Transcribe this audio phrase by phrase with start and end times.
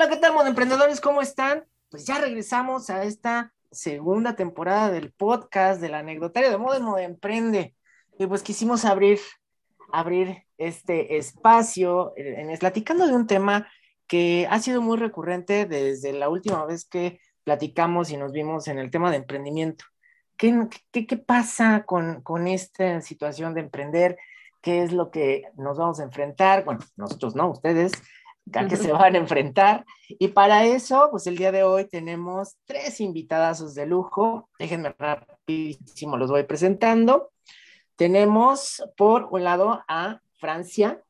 [0.00, 1.00] Hola, ¿qué tal, emprendedores?
[1.00, 1.64] ¿Cómo están?
[1.90, 7.74] Pues ya regresamos a esta segunda temporada del podcast del anecdotario de Modo Modo Emprende.
[8.16, 9.18] Y pues quisimos abrir,
[9.90, 13.66] abrir este espacio en, platicando de un tema
[14.06, 18.78] que ha sido muy recurrente desde la última vez que platicamos y nos vimos en
[18.78, 19.84] el tema de emprendimiento.
[20.36, 24.16] ¿Qué, qué, qué pasa con, con esta situación de emprender?
[24.62, 26.64] ¿Qué es lo que nos vamos a enfrentar?
[26.64, 27.90] Bueno, nosotros no, ustedes
[28.54, 29.84] a que se van a enfrentar.
[30.08, 34.48] Y para eso, pues el día de hoy tenemos tres invitadazos de lujo.
[34.58, 37.30] Déjenme rapidísimo, los voy presentando.
[37.96, 41.02] Tenemos por un lado a Francia,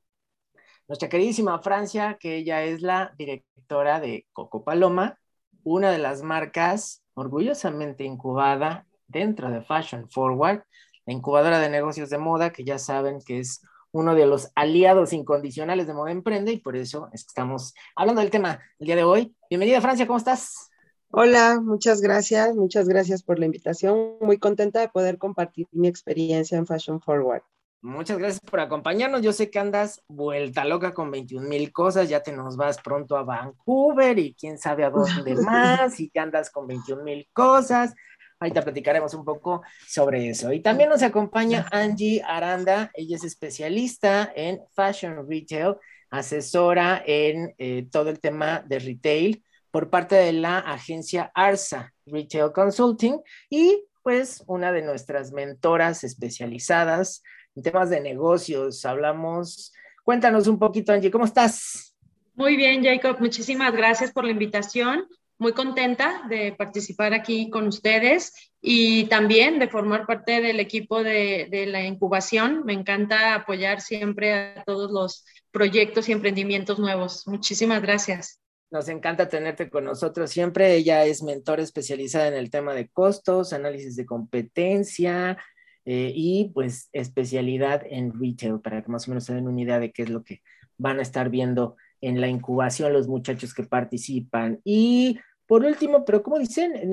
[0.88, 5.18] nuestra queridísima Francia, que ella es la directora de Coco Paloma,
[5.62, 10.62] una de las marcas orgullosamente incubada dentro de Fashion Forward,
[11.05, 13.60] la incubadora de negocios de moda, que ya saben que es
[13.92, 18.60] uno de los aliados incondicionales de Moda Emprende y por eso estamos hablando del tema
[18.79, 19.35] el día de hoy.
[19.51, 20.71] Bienvenida Francia, ¿cómo estás?
[21.10, 24.16] Hola, muchas gracias, muchas gracias por la invitación.
[24.21, 27.43] Muy contenta de poder compartir mi experiencia en Fashion Forward.
[27.80, 29.23] Muchas gracias por acompañarnos.
[29.23, 32.09] Yo sé que andas vuelta loca con 21 mil cosas.
[32.09, 36.01] Ya te nos vas pronto a Vancouver y quién sabe a dónde más.
[36.01, 37.95] Y que andas con 21 mil cosas.
[38.40, 40.52] Ahorita platicaremos un poco sobre eso.
[40.52, 42.90] Y también nos acompaña Angie Aranda.
[42.94, 45.74] Ella es especialista en fashion retail,
[46.10, 52.52] asesora en eh, todo el tema de retail por parte de la agencia ARSA Retail
[52.52, 57.22] Consulting y pues una de nuestras mentoras especializadas
[57.54, 58.84] en temas de negocios.
[58.84, 59.72] Hablamos,
[60.04, 61.96] cuéntanos un poquito, Angie, ¿cómo estás?
[62.34, 65.06] Muy bien, Jacob, muchísimas gracias por la invitación
[65.38, 71.66] muy contenta de participar aquí con ustedes y también de formar parte del equipo de,
[71.69, 72.64] la incubación.
[72.64, 77.26] Me encanta apoyar siempre a todos los proyectos y emprendimientos nuevos.
[77.26, 78.41] Muchísimas gracias.
[78.70, 80.75] Nos encanta tenerte con nosotros siempre.
[80.75, 85.38] Ella es mentora especializada en el tema de costos, análisis de competencia
[85.87, 89.78] eh, y pues especialidad en retail para que más o menos se den una idea
[89.78, 90.43] de qué es lo que
[90.77, 94.60] van a estar viendo en la incubación los muchachos que participan.
[94.65, 96.92] Y por último, pero como dicen,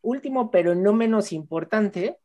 [0.00, 2.18] último pero no menos importante,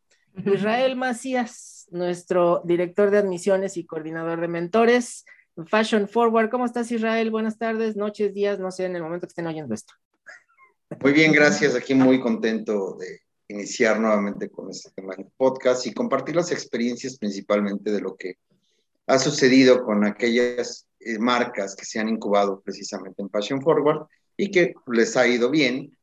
[0.45, 5.25] Israel Macías, nuestro director de admisiones y coordinador de mentores.
[5.67, 7.29] Fashion Forward, ¿cómo estás Israel?
[7.29, 9.93] Buenas tardes, noches, días, no sé, en el momento que estén oyendo esto.
[11.01, 11.75] Muy bien, gracias.
[11.75, 17.17] Aquí muy contento de iniciar nuevamente con este tema del podcast y compartir las experiencias
[17.17, 18.35] principalmente de lo que
[19.07, 24.07] ha sucedido con aquellas eh, marcas que se han incubado precisamente en Passion Forward
[24.39, 25.97] y que les ha ido bien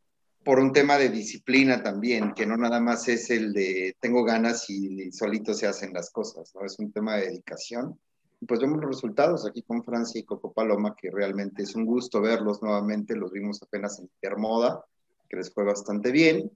[0.44, 4.68] por un tema de disciplina también, que no nada más es el de tengo ganas
[4.68, 6.62] y solito se hacen las cosas, ¿no?
[6.66, 7.98] Es un tema de dedicación.
[8.38, 11.86] Y pues vemos los resultados aquí con Francia y Coco Paloma, que realmente es un
[11.86, 14.84] gusto verlos nuevamente, los vimos apenas en Intermoda,
[15.30, 16.50] que les fue bastante bien,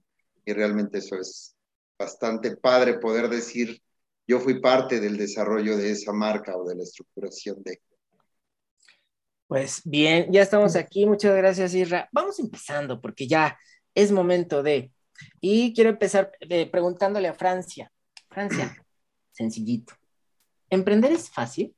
[0.45, 1.55] y realmente eso es
[1.97, 3.81] bastante padre poder decir
[4.27, 7.81] yo fui parte del desarrollo de esa marca o de la estructuración de.
[9.51, 11.05] Pues bien, ya estamos aquí.
[11.05, 12.07] Muchas gracias, Isra.
[12.13, 13.59] Vamos empezando porque ya
[13.93, 14.93] es momento de.
[15.41, 17.91] Y quiero empezar eh, preguntándole a Francia.
[18.29, 18.73] Francia,
[19.33, 19.93] sencillito.
[20.69, 21.75] ¿Emprender es fácil?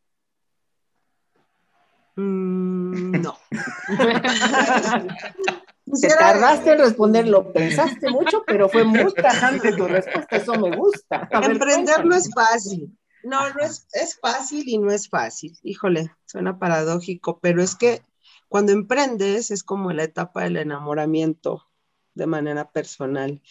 [2.16, 3.40] Mm, no.
[6.00, 10.78] Te tardaste en responder, lo pensaste mucho, pero fue muy tajante tu respuesta, eso me
[10.78, 11.28] gusta.
[11.32, 12.96] Emprender no es fácil.
[13.24, 15.58] No, no es, es fácil y no es fácil.
[15.64, 18.02] Híjole, suena paradójico, pero es que
[18.50, 21.68] cuando emprendes es como la etapa del enamoramiento
[22.14, 23.42] de manera personal.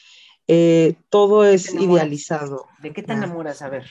[0.46, 2.66] Eh, todo es idealizado.
[2.80, 3.62] ¿De qué te enamoras?
[3.62, 3.86] A ver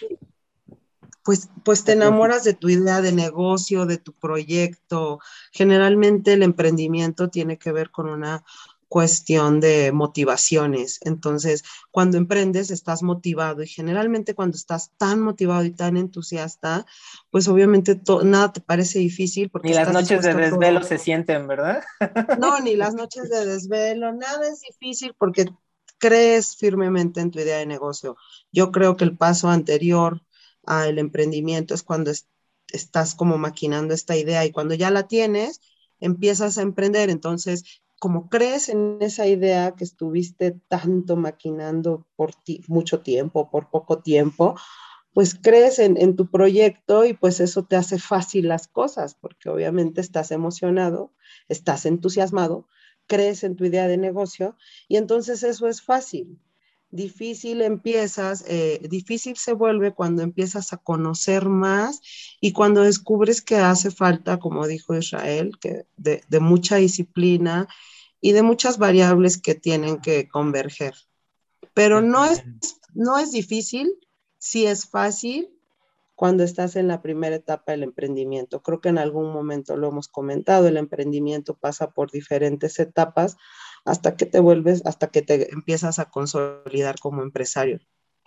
[1.23, 5.19] pues, pues te enamoras de tu idea de negocio, de tu proyecto.
[5.51, 8.43] Generalmente el emprendimiento tiene que ver con una
[8.91, 10.99] cuestión de motivaciones.
[11.05, 16.85] Entonces, cuando emprendes, estás motivado y generalmente cuando estás tan motivado y tan entusiasta,
[17.29, 19.49] pues obviamente nada te parece difícil.
[19.49, 21.81] Porque ni las noches de desvelo se sienten, ¿verdad?
[22.37, 25.45] No, ni las noches de desvelo, nada es difícil porque
[25.97, 28.17] crees firmemente en tu idea de negocio.
[28.51, 30.21] Yo creo que el paso anterior
[30.85, 32.11] el emprendimiento es cuando
[32.73, 35.61] estás como maquinando esta idea y cuando ya la tienes,
[36.01, 37.09] empiezas a emprender.
[37.09, 43.69] Entonces, como crees en esa idea que estuviste tanto maquinando por ti, mucho tiempo, por
[43.69, 44.55] poco tiempo,
[45.13, 49.49] pues crees en, en, tu proyecto y pues eso te hace fácil las cosas, porque
[49.49, 51.13] obviamente estás emocionado,
[51.47, 52.67] estás entusiasmado,
[53.05, 54.57] crees en tu idea de negocio
[54.87, 56.39] y entonces eso es fácil.
[56.91, 62.01] Difícil empiezas, eh, difícil se vuelve cuando empiezas a conocer más
[62.39, 67.67] y cuando descubres que hace falta, como dijo Israel, que de, de mucha disciplina
[68.19, 70.93] y de muchas variables que tienen que converger.
[71.73, 72.43] Pero no es,
[72.93, 73.97] no es difícil,
[74.37, 75.49] sí es fácil
[76.15, 78.61] cuando estás en la primera etapa del emprendimiento.
[78.61, 83.37] Creo que en algún momento lo hemos comentado, el emprendimiento pasa por diferentes etapas
[83.85, 87.79] hasta que te vuelves, hasta que te empiezas a consolidar como empresario.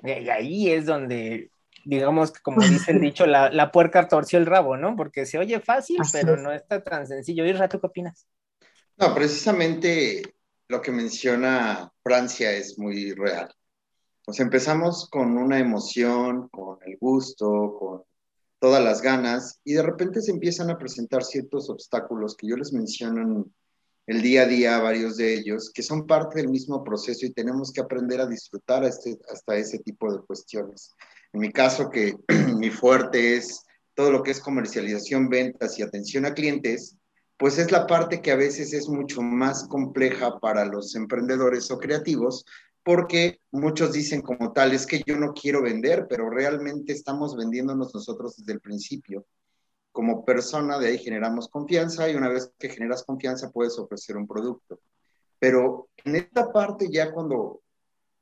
[0.02, 1.50] Y ahí es donde,
[1.84, 4.96] digamos, como dice el dicho, la, la puerca torció el rabo, ¿no?
[4.96, 7.44] Porque se oye fácil, pero no está tan sencillo.
[7.46, 8.26] ¿Y rato qué opinas?
[8.96, 10.22] No, precisamente
[10.68, 13.52] lo que menciona Francia es muy real.
[14.24, 18.02] Pues empezamos con una emoción, con el gusto, con
[18.58, 22.72] todas las ganas, y de repente se empiezan a presentar ciertos obstáculos que yo les
[22.72, 23.46] menciono
[24.06, 27.72] el día a día, varios de ellos, que son parte del mismo proceso y tenemos
[27.72, 30.94] que aprender a disfrutar este, hasta ese tipo de cuestiones.
[31.32, 32.14] En mi caso, que
[32.56, 33.62] mi fuerte es
[33.94, 36.96] todo lo que es comercialización, ventas y atención a clientes,
[37.38, 41.78] pues es la parte que a veces es mucho más compleja para los emprendedores o
[41.78, 42.44] creativos,
[42.82, 47.94] porque muchos dicen como tal, es que yo no quiero vender, pero realmente estamos vendiéndonos
[47.94, 49.24] nosotros desde el principio
[49.94, 54.26] como persona, de ahí generamos confianza y una vez que generas confianza puedes ofrecer un
[54.26, 54.80] producto.
[55.38, 57.62] Pero en esta parte ya cuando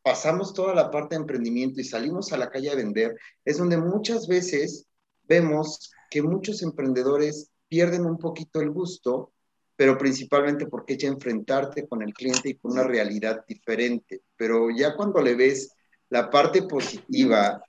[0.03, 3.79] pasamos toda la parte de emprendimiento y salimos a la calle a vender, es donde
[3.79, 4.87] muchas veces
[5.23, 9.33] vemos que muchos emprendedores pierden un poquito el gusto,
[9.75, 14.21] pero principalmente porque ya enfrentarte con el cliente y con una realidad diferente.
[14.37, 15.73] Pero ya cuando le ves
[16.11, 17.65] la parte positiva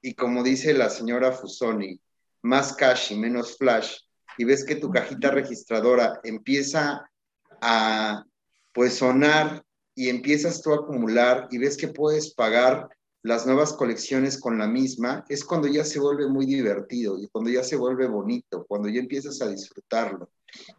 [0.00, 2.00] y como dice la señora Fusoni,
[2.44, 3.96] más cash y menos flash,
[4.36, 7.10] y ves que tu cajita registradora empieza
[7.60, 8.24] a
[8.72, 9.64] pues sonar
[9.94, 12.88] y empiezas tú a acumular y ves que puedes pagar
[13.22, 17.50] las nuevas colecciones con la misma, es cuando ya se vuelve muy divertido y cuando
[17.50, 20.28] ya se vuelve bonito, cuando ya empiezas a disfrutarlo,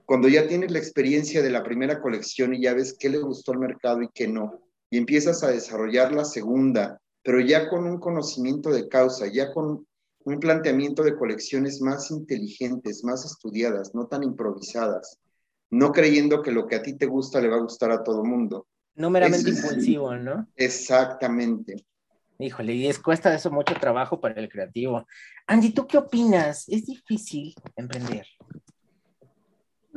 [0.05, 3.53] cuando ya tienes la experiencia de la primera colección y ya ves qué le gustó
[3.53, 7.99] al mercado y qué no, y empiezas a desarrollar la segunda, pero ya con un
[7.99, 9.87] conocimiento de causa, ya con
[10.25, 15.19] un planteamiento de colecciones más inteligentes, más estudiadas, no tan improvisadas,
[15.69, 18.23] no creyendo que lo que a ti te gusta le va a gustar a todo
[18.23, 18.67] mundo.
[18.95, 20.47] No meramente impulsivo, ¿no?
[20.55, 21.85] Exactamente.
[22.39, 25.07] Híjole, y es cuesta eso mucho trabajo para el creativo.
[25.47, 26.67] Andy, ¿tú qué opinas?
[26.67, 28.25] ¿Es difícil emprender?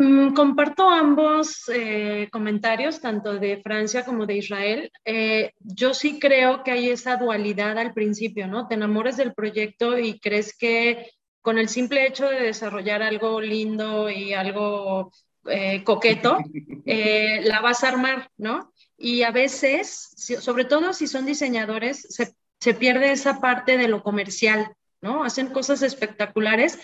[0.00, 4.92] Mm, comparto ambos eh, comentarios, tanto de Francia como de Israel.
[5.04, 8.68] Eh, yo sí creo que hay esa dualidad al principio, ¿no?
[8.68, 11.10] Te enamores del proyecto y crees que
[11.42, 15.10] con el simple hecho de desarrollar algo lindo y algo
[15.46, 16.38] eh, coqueto,
[16.84, 18.72] la vas a armar, ¿no?
[18.96, 24.04] Y a veces, sobre todo si son diseñadores, se, se pierde esa parte de lo
[24.04, 25.24] comercial, ¿no?
[25.24, 26.78] Hacen cosas espectaculares,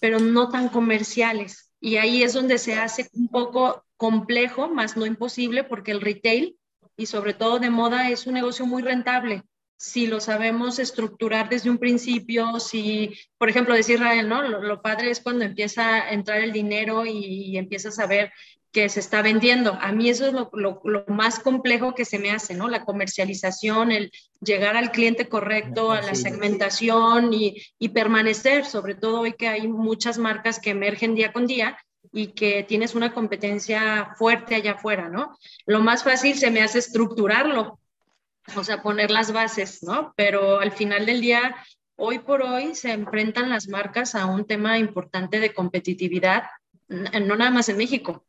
[0.00, 5.06] pero no tan comerciales y ahí es donde se hace un poco complejo, más no
[5.06, 6.58] imposible, porque el retail
[6.96, 9.44] y sobre todo de moda es un negocio muy rentable.
[9.80, 14.42] Si lo sabemos estructurar desde un principio, si, por ejemplo, decir Israel, ¿no?
[14.42, 18.32] Lo, padre es cuando empieza a entrar el dinero y, y empiezas a ver
[18.72, 19.78] que se está vendiendo.
[19.80, 22.68] A mí eso es lo, más complejo que se me hace, ¿no?
[22.68, 29.20] La comercialización, el llegar al cliente correcto, a la segmentación y, y, permanecer, sobre todo
[29.20, 31.78] hoy que hay muchas marcas que emergen día con día
[32.12, 35.36] y que tienes una competencia fuerte allá afuera, ¿no?
[35.66, 37.80] Lo más fácil se me hace estructurarlo,
[38.56, 40.12] o sea, poner las bases, ¿no?
[40.16, 41.56] Pero al final del día,
[41.96, 46.44] hoy por hoy se enfrentan las marcas a un tema importante de competitividad,
[46.88, 48.24] no nada más en México,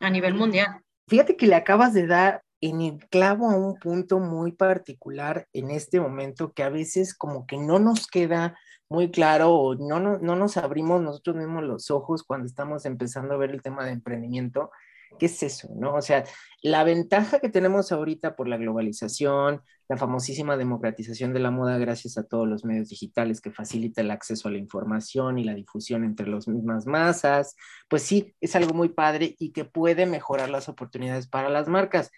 [0.00, 0.82] a nivel mundial.
[1.08, 5.70] Fíjate que le acabas de dar en el clavo a un punto muy particular en
[5.70, 10.18] este momento que a veces como que no nos queda muy claro o no, no,
[10.18, 13.92] no nos abrimos nosotros mismos los ojos cuando estamos empezando a ver el tema de
[13.92, 14.70] emprendimiento
[15.18, 15.68] ¿Qué es eso?
[15.76, 15.94] ¿No?
[15.94, 16.24] O sea,
[16.62, 22.16] la ventaja que tenemos ahorita por la globalización, la famosísima democratización de la moda gracias
[22.18, 26.04] a todos los medios digitales que facilita el acceso a la información y la difusión
[26.04, 27.54] entre las mismas masas,
[27.88, 32.10] pues sí, es algo muy padre y que puede mejorar las oportunidades para las marcas,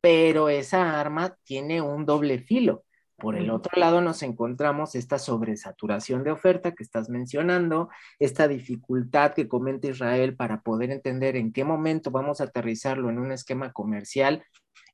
[0.00, 2.84] pero esa arma tiene un doble filo
[3.24, 7.88] por el otro lado nos encontramos esta sobresaturación de oferta que estás mencionando,
[8.18, 13.18] esta dificultad que comenta Israel para poder entender en qué momento vamos a aterrizarlo en
[13.18, 14.44] un esquema comercial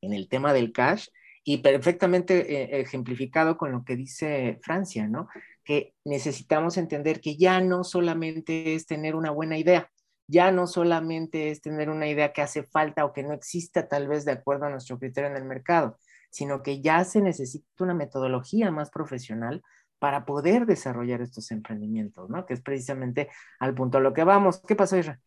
[0.00, 1.08] en el tema del cash
[1.42, 5.28] y perfectamente eh, ejemplificado con lo que dice Francia, ¿no?
[5.64, 9.90] Que necesitamos entender que ya no solamente es tener una buena idea,
[10.28, 14.06] ya no solamente es tener una idea que hace falta o que no exista tal
[14.06, 15.98] vez de acuerdo a nuestro criterio en el mercado,
[16.30, 19.62] sino que ya se necesita una metodología más profesional
[19.98, 22.46] para poder desarrollar estos emprendimientos, ¿no?
[22.46, 24.62] Que es precisamente al punto a lo que vamos.
[24.66, 25.20] ¿Qué pasó, Isra?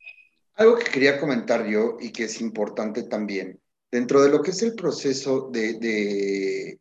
[0.56, 3.60] Algo que quería comentar yo y que es importante también,
[3.92, 6.80] dentro de lo que es el proceso de, de,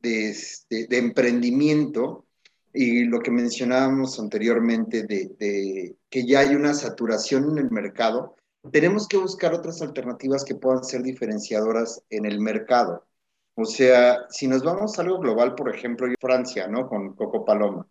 [0.00, 2.26] de, este, de emprendimiento
[2.72, 8.36] y lo que mencionábamos anteriormente de, que ya hay una saturación en el mercado,
[8.70, 13.06] tenemos que buscar otras alternativas que puedan ser diferenciadoras en el mercado.
[13.54, 16.88] O sea, si nos vamos a algo global, por ejemplo, Francia, ¿no?
[16.88, 17.86] Con Coco Paloma.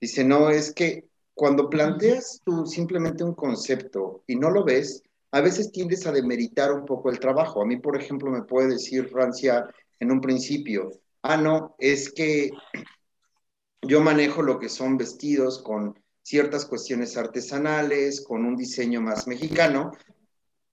[0.00, 5.02] Dice, no, es que cuando planteas tú simplemente un concepto y no lo ves,
[5.32, 7.62] a veces tiendes a demeritar un poco el trabajo.
[7.62, 9.66] A mí, por ejemplo, me puede decir Francia
[9.98, 10.92] en un principio,
[11.22, 12.50] ah, no, es que
[13.82, 19.92] yo manejo lo que son vestidos con ciertas cuestiones artesanales, con un diseño más mexicano,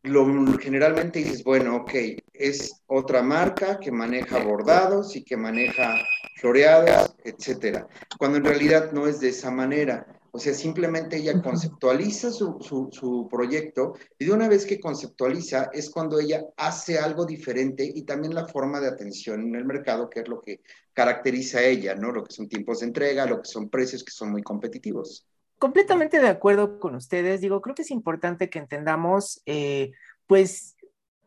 [0.04, 0.26] lo,
[0.58, 1.94] generalmente dices, bueno, ok,
[2.34, 5.96] es otra marca que maneja bordados y que maneja
[6.38, 7.88] floreados, etcétera.
[8.18, 10.06] Cuando en realidad no es de esa manera.
[10.34, 15.70] O sea, simplemente ella conceptualiza su, su, su, proyecto y de una vez que conceptualiza
[15.74, 20.10] es cuando ella hace algo diferente y también la forma de atención en el mercado,
[20.10, 20.62] que es lo que
[20.94, 22.14] caracteriza a ella, ¿no?
[22.14, 25.28] Lo que son tiempos de entrega, lo que son precios que son muy competitivos
[25.62, 27.40] completamente de acuerdo con ustedes.
[27.40, 29.92] Digo, creo que es importante que entendamos, eh,
[30.26, 30.76] pues,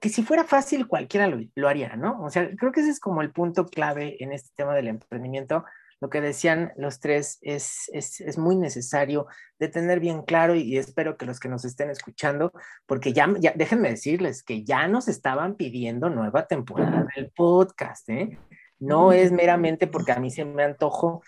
[0.01, 2.21] que si fuera fácil, cualquiera lo, haría, ¿no?
[2.21, 5.65] O sea, creo que ese es como el punto clave en este tema del emprendimiento.
[6.01, 9.29] Lo que decían los tres es, es, muy necesario
[9.61, 12.53] de tener bien claro y, espero que los que nos estén escuchando,
[12.87, 18.37] porque ya, ya, déjenme decirles que ya nos estaban pidiendo nueva temporada del podcast, ¿eh?
[18.81, 21.23] No es meramente porque a mí se me antojó,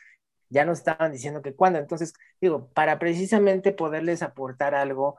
[0.48, 1.78] ya nos estaban diciendo que cuándo.
[1.78, 5.16] Entonces, digo, para precisamente poderles aportar algo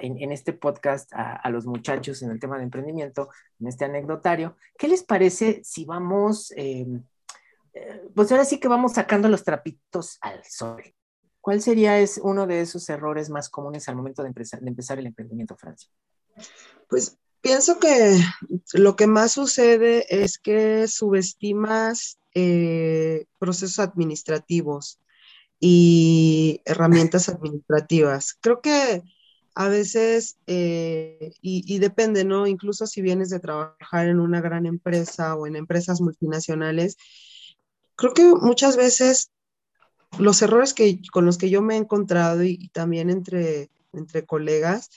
[0.00, 4.88] en, este podcast a, los muchachos en el tema de emprendimiento, en este anecdotario, ¿qué
[4.88, 6.86] les parece si vamos, eh,
[7.72, 10.82] eh, pues ahora sí que vamos sacando los trapitos al sol?
[11.40, 15.06] ¿Cuál sería es uno de esos errores más comunes al momento de de empezar el
[15.06, 15.90] emprendimiento, Francia?
[16.88, 18.20] Pues pienso que
[18.74, 25.00] lo que más sucede es que subestimas eh, procesos administrativos
[25.58, 28.36] y herramientas administrativas.
[28.40, 29.02] Creo que
[29.54, 32.46] a veces, eh, y, depende, ¿no?
[32.46, 36.96] Incluso si vienes de trabajar en una gran empresa o en empresas multinacionales,
[37.96, 39.30] creo que muchas veces
[40.18, 44.90] los errores que, con los que yo me he encontrado y, también entre, entre colegas,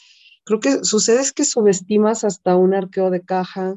[0.45, 3.75] creo que sucede es que subestimas hasta un arqueo de caja,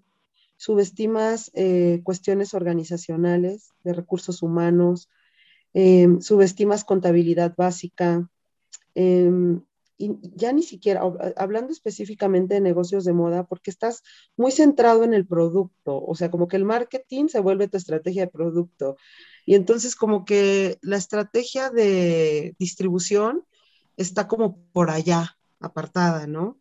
[0.56, 5.08] subestimas eh, cuestiones organizacionales, de recursos humanos,
[5.74, 8.28] em, subestimas contabilidad básica,
[8.94, 9.62] em,
[9.98, 11.00] y ya ni siquiera,
[11.36, 14.02] hablando específicamente de negocios de moda, porque estás
[14.36, 18.26] muy centrado en el producto, o sea, como que el marketing se vuelve tu estrategia
[18.26, 18.96] de producto.
[19.46, 23.44] Y entonces como que la estrategia de distribución
[23.96, 26.58] está como por allá, apartada, ¿no?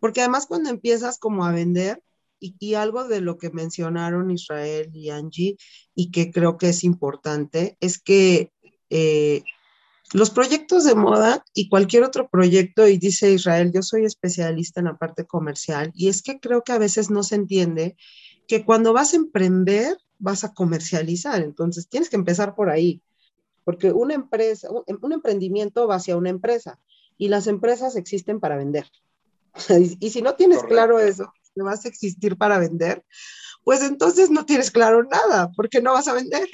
[0.00, 2.02] Porque además cuando empiezas como a vender,
[2.42, 5.56] y, algo de lo que mencionaron Israel y Angie,
[5.94, 8.52] y que creo que es importante, es que
[8.90, 9.44] eh,
[10.12, 14.86] los proyectos de moda y cualquier otro proyecto, y dice Israel, yo soy especialista en
[14.86, 17.96] la parte comercial, y es que creo que a veces no se entiende
[18.48, 23.00] que cuando vas a emprender, vas a comercializar, entonces tienes que empezar por ahí,
[23.64, 26.78] porque una empresa, un, emprendimiento va hacia una empresa,
[27.16, 28.90] y las empresas existen para vender.
[30.00, 33.04] y, si no tienes claro eso, que vas a existir para vender,
[33.64, 36.48] pues entonces no tienes claro nada, porque no vas a vender.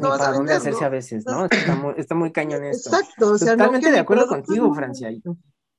[0.00, 1.46] no, vas a dónde hacerse a veces, ¿no?
[1.46, 2.90] Está muy, está muy cañón esto.
[2.90, 3.32] Exacto.
[3.32, 5.10] O sea, Totalmente de acuerdo contigo, Francia.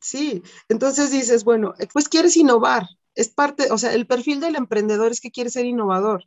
[0.02, 5.12] Sí, entonces dices, bueno, pues quieres innovar, es parte, o sea, el perfil del emprendedor
[5.12, 6.24] es que quiere ser innovador.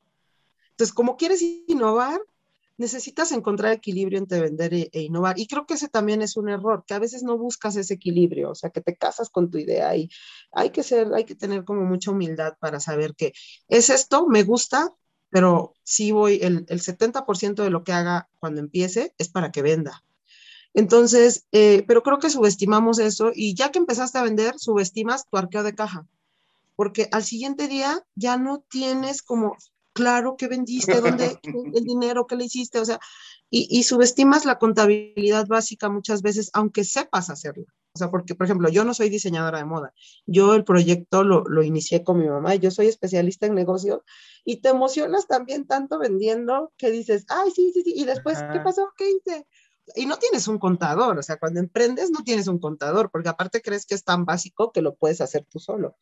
[0.71, 2.21] Entonces, como quieres innovar,
[2.83, 5.39] necesitas encontrar equilibrio entre vender e, e, innovar.
[5.39, 8.51] Y creo que ese también es un error, que a veces no buscas ese equilibrio,
[8.51, 10.11] o sea, que te casas con tu idea y
[10.51, 13.33] hay que ser, hay que tener como mucha humildad para saber que
[13.69, 14.93] es esto, me gusta,
[15.31, 19.62] pero sí voy, el, el 70% de lo que haga cuando empiece es para que
[19.62, 20.03] venda.
[20.75, 25.37] Entonces, eh, pero creo que subestimamos eso y ya que empezaste a vender, subestimas tu
[25.37, 26.07] arqueo de caja,
[26.75, 29.57] porque al siguiente día ya no tienes como
[29.92, 31.38] claro que vendiste, dónde
[31.75, 32.99] el dinero, qué le hiciste, o sea,
[33.54, 37.66] y, subestimas la contabilidad básica muchas veces, aunque sepas hacerlo.
[37.94, 39.92] O sea, porque, por ejemplo, yo no soy diseñadora de moda.
[40.25, 44.04] Yo el proyecto lo, lo inicié con mi mamá y yo soy especialista en negocio
[44.46, 48.61] y te emocionas también tanto vendiendo que dices, ay, sí, sí, sí, y después, ¿qué
[48.61, 48.90] pasó?
[48.96, 49.46] ¿Qué hice?
[49.96, 53.61] Y no tienes un contador, o sea, cuando emprendes no tienes un contador, porque aparte
[53.61, 55.96] crees que es tan básico que lo puedes hacer tú solo.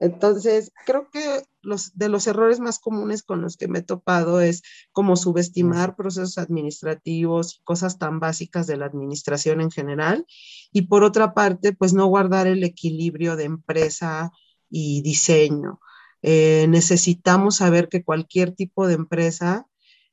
[0.00, 4.40] Entonces, creo que los, de los errores más comunes con los que me he topado
[4.40, 10.26] es como subestimar procesos administrativos y cosas tan básicas de la administración en general.
[10.72, 14.32] Y por otra parte, pues no guardar el equilibrio de empresa
[14.70, 15.80] y diseño.
[16.22, 19.66] Eh, necesitamos saber que cualquier tipo de empresa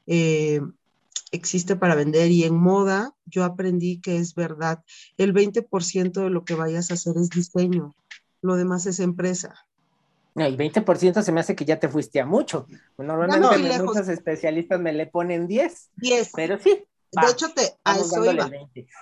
[0.05, 0.59] eh,
[1.31, 4.83] existe para vender y en moda yo aprendí que es verdad,
[5.17, 7.95] el 20% de lo que vayas a hacer es diseño,
[8.41, 9.66] lo demás es empresa.
[10.37, 12.67] El 20% se me hace que ya te fuiste a mucho.
[12.97, 15.91] Normalmente muchos especialistas me le ponen 10.
[15.95, 16.31] 10.
[16.35, 16.83] Pero sí.
[17.11, 18.49] de hecho, te, a eso iba.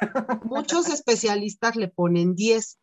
[0.43, 2.79] Muchos especialistas le ponen 10.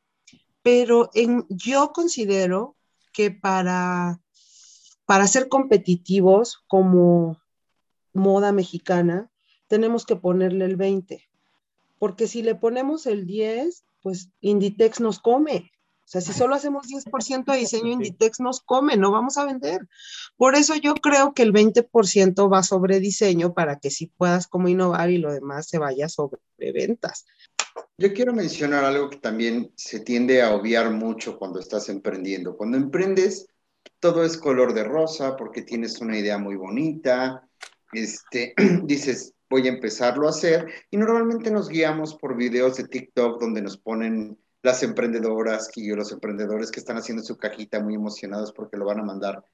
[0.63, 2.77] Pero en, yo considero
[3.13, 4.21] que para,
[5.07, 7.41] para ser competitivos como
[8.13, 9.31] moda mexicana,
[9.67, 11.27] tenemos que ponerle el 20.
[11.99, 15.72] Porque si le ponemos el 10, pues Inditex nos come.
[16.13, 19.89] O sea, si solo hacemos 10% de diseño, Inditex nos come, no vamos a vender.
[20.37, 24.69] Por eso yo creo que el 20% va sobre diseño para que sí puedas como
[24.69, 27.25] innovar y lo demás se vaya sobre ventas.
[27.97, 32.59] Yo quiero mencionar algo que también se tiende a obviar mucho cuando estás emprendiendo.
[32.59, 33.47] Cuando emprendes,
[33.99, 37.49] todo es color de rosa porque tienes una idea muy bonita,
[37.91, 38.53] este,
[38.85, 43.63] dices, voy a empezarlo a hacer y normalmente nos guiamos por videos de TikTok donde
[43.63, 48.77] nos ponen las emprendedoras y los emprendedores que están haciendo su cajita muy emocionados porque
[48.77, 49.45] lo van a mandar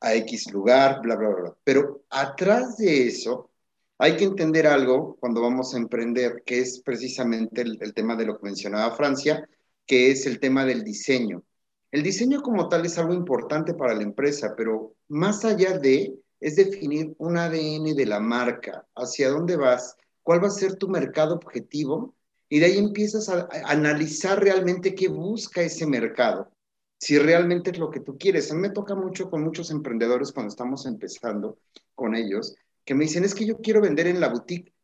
[0.00, 1.56] a X lugar, bla, bla, bla.
[1.64, 3.50] Pero atrás de eso
[3.98, 8.26] hay que entender algo cuando vamos a emprender, que es precisamente el, el tema de
[8.26, 9.46] lo que mencionaba Francia,
[9.86, 11.42] que es el tema del diseño.
[11.90, 16.56] El diseño como tal es algo importante para la empresa, pero más allá de, es
[16.56, 21.34] definir un ADN de la marca, hacia dónde vas, cuál va a ser tu mercado
[21.34, 22.14] objetivo
[22.50, 26.52] y de ahí empiezas a, analizar realmente qué busca ese mercado,
[26.98, 28.50] si realmente es lo que tú quieres.
[28.50, 31.58] A mí me toca mucho con muchos emprendedores cuando estamos empezando
[31.94, 34.74] con ellos, que me dicen, es que yo quiero vender en la boutique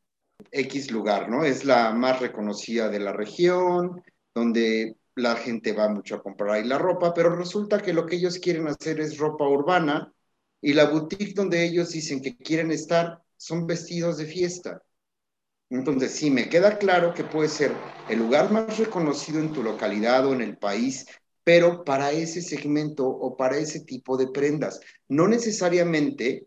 [0.53, 1.45] X lugar, ¿no?
[1.45, 6.65] Es la más reconocida de la región, donde la gente va mucho a comprar ahí
[6.65, 10.13] la ropa, pero resulta que lo que ellos quieren hacer es ropa urbana
[10.61, 14.83] y la boutique donde ellos dicen que quieren estar son vestidos de fiesta.
[15.69, 17.73] Entonces, sí, me queda claro que puede ser
[18.09, 21.07] el lugar más reconocido en tu localidad o en el país,
[21.43, 24.81] pero para ese segmento o para ese tipo de prendas.
[25.09, 26.47] No necesariamente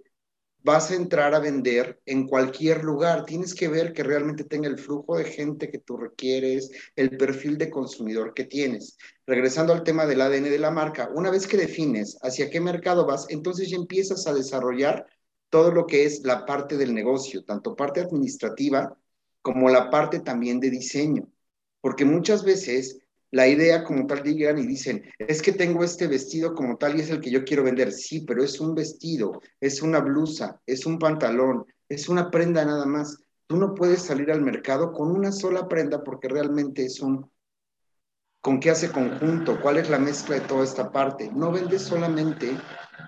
[0.61, 3.25] vas a entrar a vender en cualquier lugar.
[3.25, 7.57] Tienes que ver que realmente tenga el flujo de gente que tú requieres, el perfil
[7.57, 8.97] de consumidor que tienes.
[9.25, 13.05] Regresando al tema del ADN de la marca, una vez que defines hacia qué mercado
[13.05, 15.05] vas, entonces ya empiezas a desarrollar
[15.49, 18.97] todo lo que es la parte del negocio, tanto parte administrativa
[19.53, 21.27] como la parte también de diseño,
[21.81, 22.99] porque muchas veces
[23.31, 27.01] la idea como tal llegan y dicen, es que tengo este vestido como tal y
[27.01, 27.91] es el que yo quiero vender.
[27.91, 32.85] Sí, pero es un vestido, es una blusa, es un pantalón, es una prenda nada
[32.85, 33.17] más.
[33.47, 37.27] Tú no puedes salir al mercado con una sola prenda porque realmente es un...
[38.41, 39.59] ¿Con qué hace conjunto?
[39.59, 41.31] ¿Cuál es la mezcla de toda esta parte?
[41.33, 42.55] No vendes solamente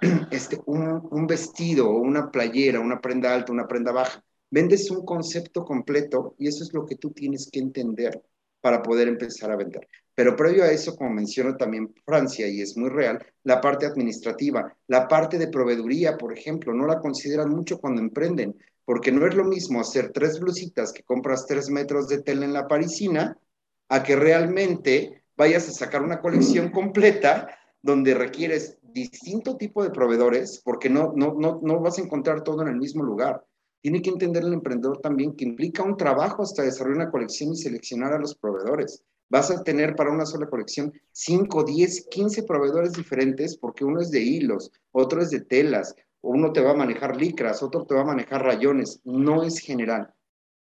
[0.31, 5.05] este, un, un vestido o una playera, una prenda alta, una prenda baja Vendes un
[5.05, 8.21] concepto completo y eso es lo que tú tienes que entender
[8.59, 9.87] para poder empezar a vender.
[10.13, 14.75] Pero previo a eso, como menciona también Francia, y es muy real, la parte administrativa,
[14.87, 19.33] la parte de proveeduría, por ejemplo, no la consideran mucho cuando emprenden, porque no es
[19.35, 23.37] lo mismo hacer tres blusitas que compras tres metros de tela en la parisina,
[23.87, 30.61] a que realmente vayas a sacar una colección completa donde requieres distinto tipo de proveedores,
[30.63, 33.43] porque no, no, no, no vas a encontrar todo en el mismo lugar.
[33.81, 37.57] Tiene que entender el emprendedor también que implica un trabajo hasta desarrollar una colección y
[37.57, 39.03] seleccionar a los proveedores.
[39.29, 44.11] Vas a tener para una sola colección 5, 10, 15 proveedores diferentes porque uno es
[44.11, 48.01] de hilos, otro es de telas, uno te va a manejar licras, otro te va
[48.01, 49.01] a manejar rayones.
[49.03, 50.13] No es general.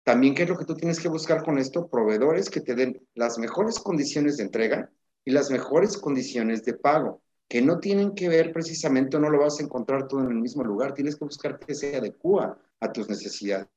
[0.04, 1.88] También, ¿qué es lo que tú tienes que buscar con esto?
[1.88, 4.92] Proveedores que te den las mejores condiciones de entrega
[5.26, 9.60] y las mejores condiciones de pago, que no tienen que ver precisamente, no lo vas
[9.60, 13.10] a encontrar todo en el mismo lugar, tienes que buscar que se adecua a tus
[13.10, 13.68] necesidades.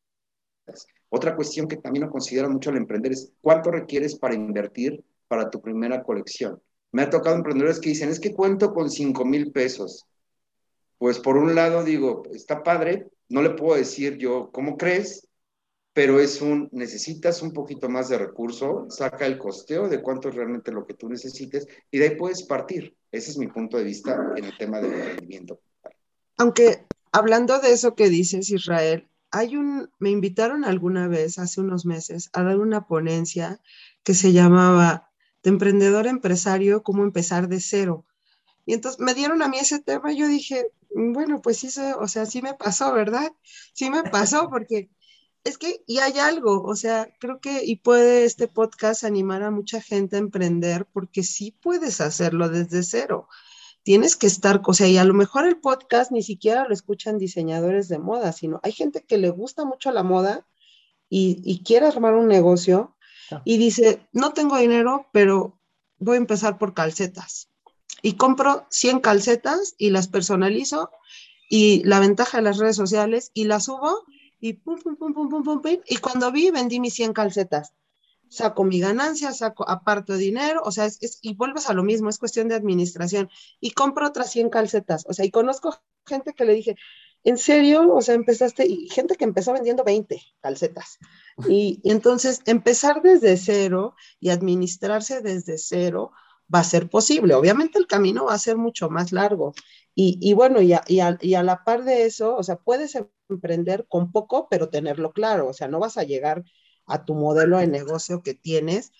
[1.08, 5.48] Otra cuestión que también lo considera mucho al emprender es cuánto requieres para invertir para
[5.48, 6.60] tu primera colección.
[6.92, 10.06] Me ha tocado emprendedores que dicen, es que cuento con 5 mil pesos.
[10.98, 15.28] Pues por un lado digo, está padre, no le puedo decir yo cómo crees,
[15.92, 20.34] pero es un, necesitas un poquito más de recurso, saca el costeo de cuánto es
[20.34, 22.96] realmente lo que tú necesites y de ahí puedes partir.
[23.10, 25.60] Ese es mi punto de vista en el tema del emprendimiento.
[26.38, 26.86] Aunque
[27.16, 32.28] hablando de eso que dices, Israel, hay un, me invitaron alguna vez, hace unos meses,
[32.34, 33.60] a dar una ponencia
[34.02, 35.10] que se llamaba
[35.42, 38.04] De emprendedor a empresario, cómo empezar de cero.
[38.66, 42.08] Y entonces me dieron a mí ese tema y yo dije, bueno, pues sí, o
[42.08, 43.32] sea, sí me pasó, ¿verdad?
[43.72, 44.90] Sí me pasó porque
[45.44, 49.50] es que, y hay algo, o sea, creo que, y puede este podcast animar a
[49.50, 53.28] mucha gente a emprender porque sí puedes hacerlo desde cero.
[53.86, 57.18] Tienes que estar, o sea, y a lo mejor el podcast ni siquiera lo escuchan
[57.18, 60.44] diseñadores de moda, sino hay gente que le gusta mucho la moda
[61.08, 62.96] y, y quiere armar un negocio
[63.44, 65.60] y dice, no tengo dinero, pero
[66.00, 67.48] voy a empezar por calcetas.
[68.02, 70.90] Y compro 100 calcetas y las personalizo
[71.48, 74.02] y la ventaja de las redes sociales y las subo
[74.40, 77.72] y pum, pum, pum, pum, pum, pum, pum, y cuando vi, vendí mis 100 calcetas.
[78.28, 82.18] Saco mi ganancia, saco, aparto dinero, o sea, es, y vuelves a lo mismo, es
[82.18, 83.30] cuestión de administración.
[83.60, 86.76] Y compro otras 100 calcetas, o sea, y conozco gente que le dije,
[87.24, 87.92] ¿en serio?
[87.92, 90.98] O sea, empezaste, y gente que empezó vendiendo 20 calcetas.
[91.48, 96.12] Y, entonces, empezar desde cero y administrarse desde cero
[96.52, 97.34] va a ser posible.
[97.34, 99.54] Obviamente el camino va a ser mucho más largo.
[99.94, 102.96] Y, y bueno, y y, a, y a, la par de eso, o sea, puedes
[103.28, 105.48] emprender con poco, pero tenerlo claro.
[105.48, 106.44] O sea, no vas a llegar
[106.86, 108.92] a tu modelo de negocio que tienes.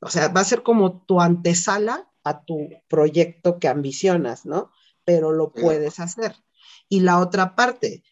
[0.00, 4.70] O sea, va a ser como tu antesala a tu proyecto que ambicionas, ¿no?
[5.04, 6.36] Pero lo puedes hacer.
[6.88, 8.02] Y la otra parte,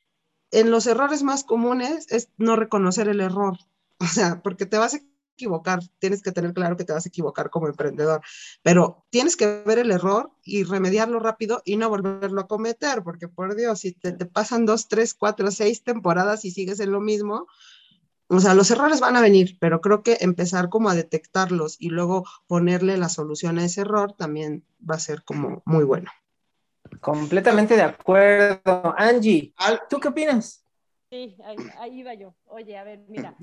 [0.51, 3.59] en los errores más comunes es no reconocer el error.
[4.01, 5.01] O sea, porque te vas a
[5.35, 8.21] equivocar, tienes que tener claro que te vas a equivocar como emprendedor,
[8.63, 13.27] pero tienes que ver el error y remediarlo rápido y no volverlo a cometer, porque
[13.27, 17.01] por Dios, si te, te pasan dos, tres, cuatro, seis temporadas y sigues en lo
[17.01, 17.49] mismo,
[18.29, 21.89] o sea, los errores van a venir, pero creo que empezar como a detectarlos y
[21.89, 26.11] luego ponerle la solución a ese error también va a ser como muy bueno.
[27.01, 28.95] Completamente de acuerdo.
[28.97, 29.55] Angie,
[29.89, 30.65] ¿tú qué opinas?
[31.11, 32.35] Sí, ahí, ahí, iba yo.
[32.45, 33.35] Oye, a ver, mira,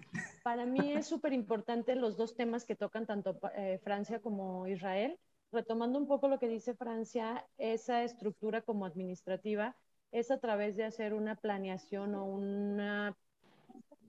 [0.44, 5.18] para mí es súper importante los dos temas que tocan tanto eh, Francia como Israel.
[5.52, 9.76] Retomando un poco lo que dice Francia, esa estructura como administrativa
[10.12, 13.18] es a través de hacer una planeación o una...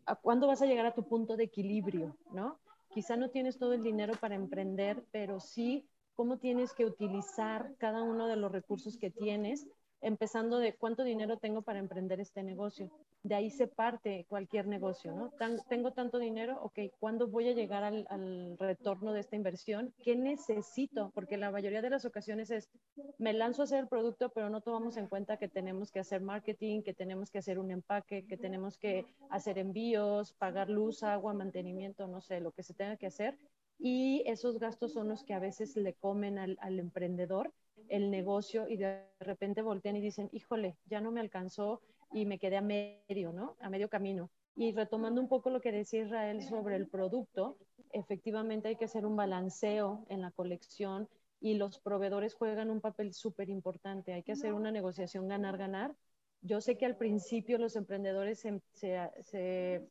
[0.07, 2.61] ¿A ¿Cuándo vas a llegar a tu punto de equilibrio, no?
[2.90, 8.03] Quizá no tienes todo el dinero para emprender, pero sí cómo tienes que utilizar cada
[8.03, 9.66] uno de los recursos que tienes
[10.07, 12.92] empezando de cuánto dinero tengo para emprender este negocio.
[13.25, 15.33] De ahí se parte cualquier negocio, ¿no?
[15.69, 19.92] tengo tanto dinero, ok, ¿cuándo voy a llegar al, retorno de esta inversión?
[20.05, 21.11] ¿Qué necesito?
[21.12, 22.71] Porque la mayoría de las ocasiones es,
[23.19, 26.21] me lanzo a hacer el producto, pero no tomamos en cuenta que tenemos que hacer
[26.21, 31.35] marketing, que tenemos que hacer un empaque, que tenemos que hacer envíos, pagar luz, agua,
[31.35, 33.37] mantenimiento, no sé, lo que se tenga que hacer.
[33.77, 37.53] Y esos gastos son los que a veces le comen al emprendedor
[37.89, 41.81] el negocio y de repente voltean y dicen, híjole, ya no me alcanzó
[42.12, 43.57] y me quedé a medio, ¿no?
[43.61, 44.31] A medio camino.
[44.55, 47.59] Y retomando un poco lo que decía Israel sobre el producto,
[47.93, 51.09] efectivamente hay que hacer un balanceo en la colección
[51.41, 54.15] y los proveedores juegan un papel súper importante.
[54.15, 55.95] Hay que hacer una negociación ganar-ganar.
[56.41, 59.87] Yo sé que al principio los emprendedores se, se, se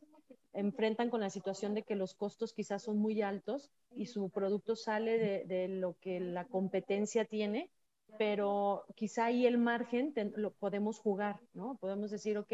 [0.53, 4.75] enfrentan con la situación de que los costos quizás son muy altos y su producto
[4.75, 7.69] sale de, de lo que la competencia tiene
[8.17, 11.77] pero quizá ahí el margen te, lo podemos jugar, ¿no?
[11.77, 12.53] Podemos decir, ok,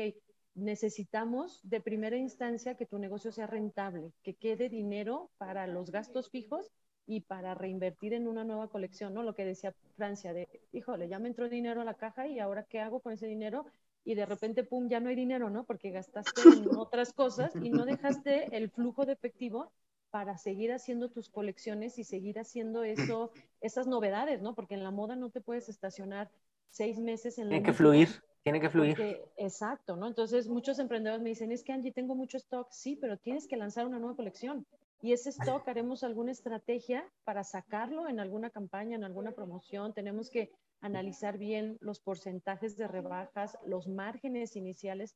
[0.56, 6.30] necesitamos de primera instancia que tu negocio sea rentable, que quede dinero para los gastos
[6.30, 6.72] fijos
[7.08, 9.24] y para reinvertir en una nueva colección, ¿no?
[9.24, 12.64] Lo que decía Francia, de, híjole, ya me entró dinero a la caja y ahora
[12.64, 13.66] qué hago con ese dinero
[14.04, 15.64] y de repente, pum, ya no hay dinero, ¿no?
[15.64, 19.72] Porque gastaste en otras cosas y no dejaste el flujo de efectivo
[20.12, 24.54] para seguir haciendo tus colecciones y seguir haciendo eso, esas novedades, ¿no?
[24.54, 26.30] Porque en la moda no te puedes estacionar
[26.70, 28.10] seis meses en la Tiene que fluir,
[28.44, 28.96] tiene que fluir.
[28.96, 30.08] Porque, exacto, ¿no?
[30.08, 33.58] Entonces muchos emprendedores me dicen, es que Angie, tengo mucho stock, sí, pero tienes que
[33.58, 34.66] lanzar una nueva colección.
[35.02, 39.94] Y ese stock haremos alguna estrategia para sacarlo en alguna campaña, en alguna promoción.
[39.94, 45.16] Tenemos que analizar bien los porcentajes de rebajas, los márgenes iniciales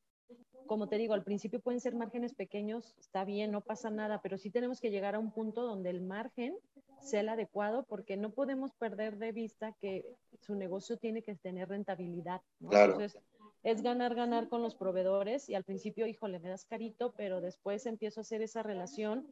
[0.65, 4.37] como te digo, al principio pueden ser márgenes pequeños, está bien, no pasa nada, pero
[4.37, 6.55] sí tenemos que llegar a un punto donde el margen
[7.01, 10.05] sea el adecuado porque no podemos perder de vista que
[10.41, 12.41] su negocio tiene que tener rentabilidad.
[12.59, 12.69] ¿no?
[12.69, 12.93] Claro.
[12.93, 13.21] Entonces,
[13.63, 17.85] es ganar, ganar con los proveedores y al principio, híjole, me das carito, pero después
[17.85, 19.27] empiezo a hacer esa relación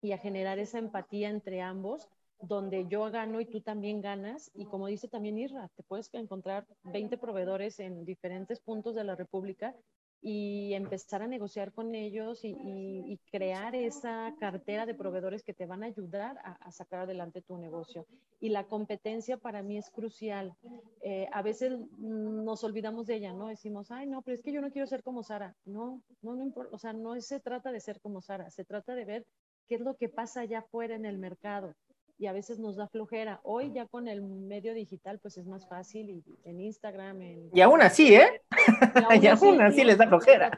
[0.00, 2.08] y a generar esa empatía entre ambos
[2.40, 4.50] donde yo gano y tú también ganas.
[4.54, 9.14] Y como dice también Irra, te puedes encontrar 20 proveedores en diferentes puntos de la
[9.14, 9.76] República
[10.24, 15.52] y empezar a negociar con ellos y, y, y, crear esa cartera de proveedores que
[15.52, 18.06] te van a ayudar a, a, sacar adelante tu negocio.
[18.38, 20.54] Y la competencia para mí es crucial.
[21.02, 23.48] Eh, a veces nos olvidamos de ella, ¿no?
[23.48, 25.56] Decimos, ay, no, pero es que yo no quiero ser como Sara.
[25.64, 28.94] No, no, no importa, o sea, no se trata de ser como Sara, se trata
[28.94, 29.26] de ver
[29.66, 31.74] qué es lo que pasa allá afuera en el mercado
[32.22, 33.40] y a veces nos da flojera.
[33.42, 37.20] Hoy ya con el medio digital pues es más fácil y en Instagram.
[37.52, 38.40] Y aún así, ¿eh?
[39.20, 40.56] Y aún, así, les da flojera.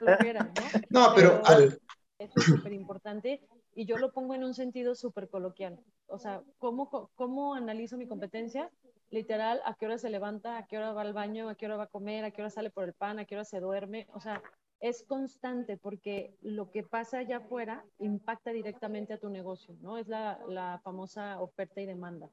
[0.90, 1.14] ¿no?
[1.16, 1.40] pero...
[2.18, 3.40] Eso es súper importante
[3.74, 5.81] y yo lo pongo en un sentido súper coloquial.
[6.07, 8.70] O sea, ¿cómo, ¿cómo analizo mi competencia?
[9.09, 11.79] Literal, a qué hora se levanta, a qué hora va al baño, a qué hora
[11.79, 14.07] va a comer, a qué hora sale por el pan, a qué hora se duerme.
[14.12, 14.42] O sea,
[14.85, 19.97] es constante porque lo que pasa allá afuera impacta directamente a tu negocio, ¿no?
[19.97, 22.29] Es la, la famosa oferta y demanda.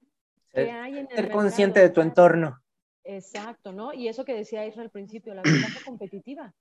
[0.52, 2.62] Ser, hay en el ser consciente de tu entorno.
[3.06, 3.94] Exacto, ¿no?
[3.94, 6.54] Y eso que decía Israel al principio, la ventaja competitiva.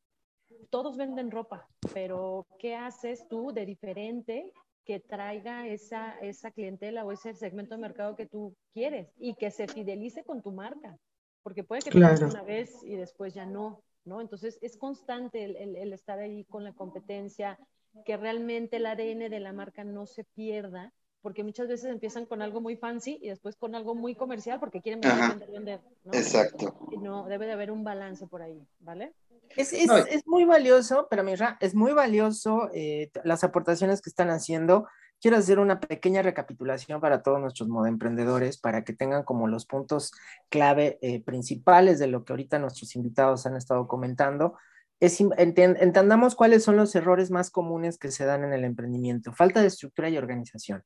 [0.70, 4.52] Todos venden ropa, pero ¿qué haces tú de diferente
[4.84, 9.50] que traiga esa, esa clientela o ese segmento de mercado que tú quieres y que
[9.50, 10.96] se fidelice con tu marca?
[11.42, 12.28] Porque puede que te claro.
[12.28, 14.20] una vez y después ya no, ¿no?
[14.20, 17.58] Entonces es constante el, el, estar ahí con la competencia,
[18.04, 22.40] que realmente el ADN de la marca no se pierda, porque muchas veces empiezan con
[22.40, 26.14] algo muy fancy y después con algo muy comercial porque quieren vender, vender, ¿no?
[26.14, 26.88] Exacto.
[26.90, 29.12] Y no, debe de haber un balance por ahí, ¿vale?
[29.56, 34.30] Es, es, es muy valioso, pero mira, es muy valioso eh, las aportaciones que están
[34.30, 34.86] haciendo
[35.20, 40.12] quiero hacer una pequeña recapitulación para todos nuestros emprendedores para que tengan como los puntos
[40.48, 44.56] clave eh, principales de lo que ahorita nuestros invitados han estado comentando.
[45.00, 49.32] Entendamos cuáles son los errores más comunes que se dan en el emprendimiento.
[49.32, 50.84] Falta de estructura y organización.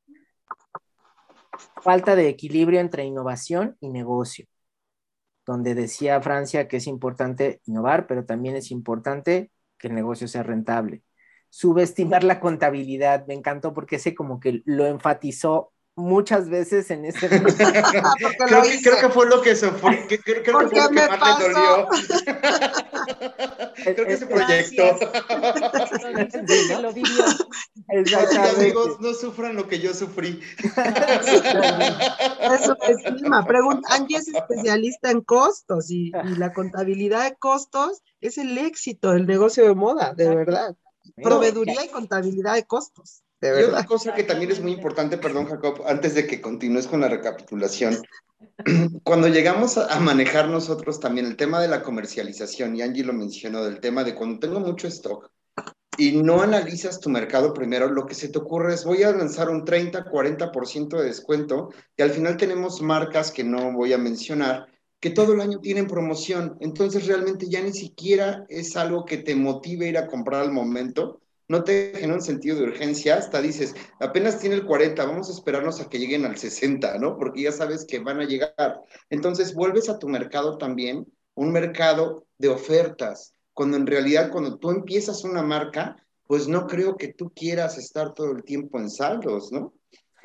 [1.81, 4.45] Falta de equilibrio entre innovación y negocio,
[5.45, 10.43] donde decía Francia que es importante innovar, pero también es importante que el negocio sea
[10.43, 11.03] rentable
[11.55, 13.25] subestimar la contabilidad.
[13.27, 18.97] Me encantó porque ese como que lo enfatizó muchas veces en este creo, que, creo,
[18.99, 21.47] que, fue lo que sufrí, creo, creo que fue lo que más pasó?
[21.47, 21.87] le dolió.
[23.95, 24.83] creo que se proyectó.
[26.81, 27.23] lo vivió.
[27.87, 28.61] Exactamente.
[28.61, 30.41] amigos, no sufran lo que yo sufrí.
[32.51, 33.45] Eso estima.
[33.45, 39.13] Pregunta, Angie es especialista en costos y, y la contabilidad de costos es el éxito
[39.13, 40.75] del negocio de moda, de verdad.
[41.15, 43.23] Proveeduría y contabilidad de costos.
[43.41, 47.01] y otra cosa que también es muy importante, perdón Jacob, antes de que continúes con
[47.01, 47.97] la recapitulación,
[49.03, 53.63] cuando llegamos a, manejar nosotros también el tema de la comercialización, y Angie lo mencionó,
[53.63, 55.29] del tema de cuando tengo mucho stock
[55.97, 59.49] y no analizas tu mercado primero, lo que se te ocurre es voy a lanzar
[59.49, 64.67] un 30, 40% de descuento y al final tenemos marcas que no voy a mencionar
[64.99, 69.35] que todo el año tienen promoción, entonces realmente ya ni siquiera es algo que te
[69.35, 73.41] motive a ir a comprar al momento, no te genera un sentido de urgencia, hasta
[73.41, 77.17] dices, apenas tiene el 40, vamos a esperarnos a que lleguen al 60, ¿no?
[77.17, 78.81] Porque ya sabes que van a llegar.
[79.09, 81.05] Entonces vuelves a tu mercado también,
[81.35, 85.95] un mercado de ofertas, cuando en realidad cuando tú empiezas una marca,
[86.27, 89.73] pues no creo que tú quieras estar todo el tiempo en saldos, ¿no?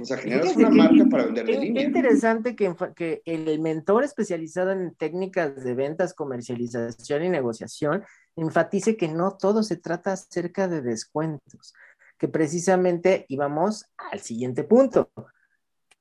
[0.00, 1.82] O sea, generas una marca para vender de línea.
[1.82, 8.04] Qué interesante que, que, el mentor especializado en técnicas de ventas, comercialización y negociación
[8.36, 11.74] enfatice que no todo se trata acerca de descuentos,
[12.18, 15.10] que precisamente íbamos al siguiente punto,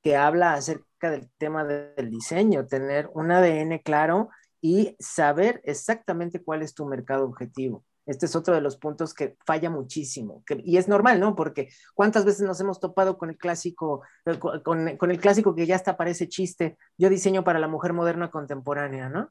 [0.02, 4.30] que habla acerca del tema del diseño, tener un ADN claro
[4.62, 7.84] y saber exactamente cuál es tu mercado objetivo.
[8.10, 10.43] Este es otro de los puntos que falla muchísimo.
[10.50, 11.36] y es normal, ¿no?
[11.36, 15.76] Porque cuántas veces nos hemos topado con el clásico, eh, con, el clásico que ya
[15.76, 16.76] hasta parece chiste.
[16.98, 19.30] Yo diseño para la mujer moderna contemporánea, ¿no?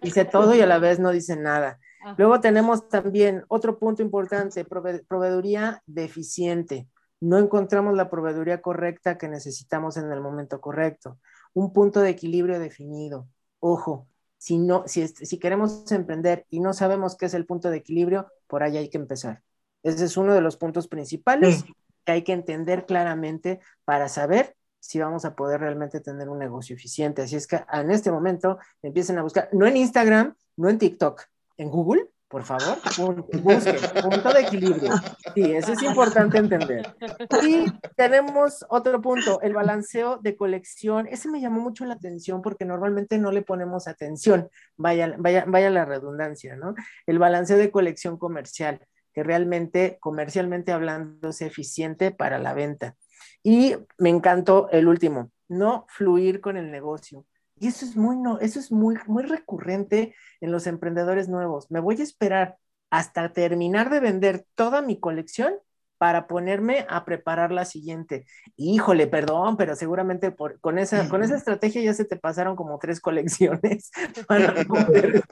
[0.00, 1.78] Dice todo y a la vez no dice nada.
[2.16, 6.88] Luego tenemos también otro punto importante, proveeduría deficiente.
[7.20, 11.18] No encontramos la proveeduría correcta que necesitamos en el momento correcto.
[11.52, 13.28] Un punto de equilibrio definido.
[13.60, 14.06] Ojo,
[14.38, 18.28] si, no, si, si queremos emprender y no sabemos qué es el punto de equilibrio,
[18.46, 19.42] por ahí hay que empezar.
[19.82, 21.64] Ese es uno de los puntos principales
[22.04, 26.74] que hay que entender claramente para saber si vamos a poder realmente tener un negocio
[26.74, 27.22] eficiente.
[27.22, 31.22] Así es que en este momento empiecen a buscar, no en Instagram, no en TikTok,
[31.56, 32.78] en Google, por favor,
[33.42, 34.92] busque, punto de equilibrio.
[35.34, 36.94] Sí, eso es importante entender.
[37.42, 37.64] Y
[37.96, 41.06] tenemos otro punto, el balanceo de colección.
[41.08, 45.70] Ese me llamó mucho la atención porque normalmente no le ponemos atención, vaya, vaya, vaya
[45.70, 46.74] la redundancia, ¿no?
[47.06, 48.80] El balanceo de colección comercial,
[49.14, 52.94] que realmente, comercialmente hablando, sea eficiente para la venta.
[53.42, 57.24] Y me encantó el último, no fluir con el negocio.
[57.60, 61.70] Y eso es muy, no, eso es muy, muy recurrente en los emprendedores nuevos.
[61.70, 62.58] Me voy a esperar
[62.90, 65.54] hasta terminar de vender toda mi colección
[65.98, 68.24] para ponerme a preparar la siguiente.
[68.56, 72.78] Híjole, perdón, pero seguramente por, con, esa, con esa estrategia ya se te pasaron como
[72.78, 73.90] tres colecciones
[74.28, 75.22] para poder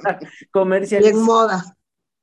[0.51, 1.15] comercializar.
[1.15, 1.77] Y en moda.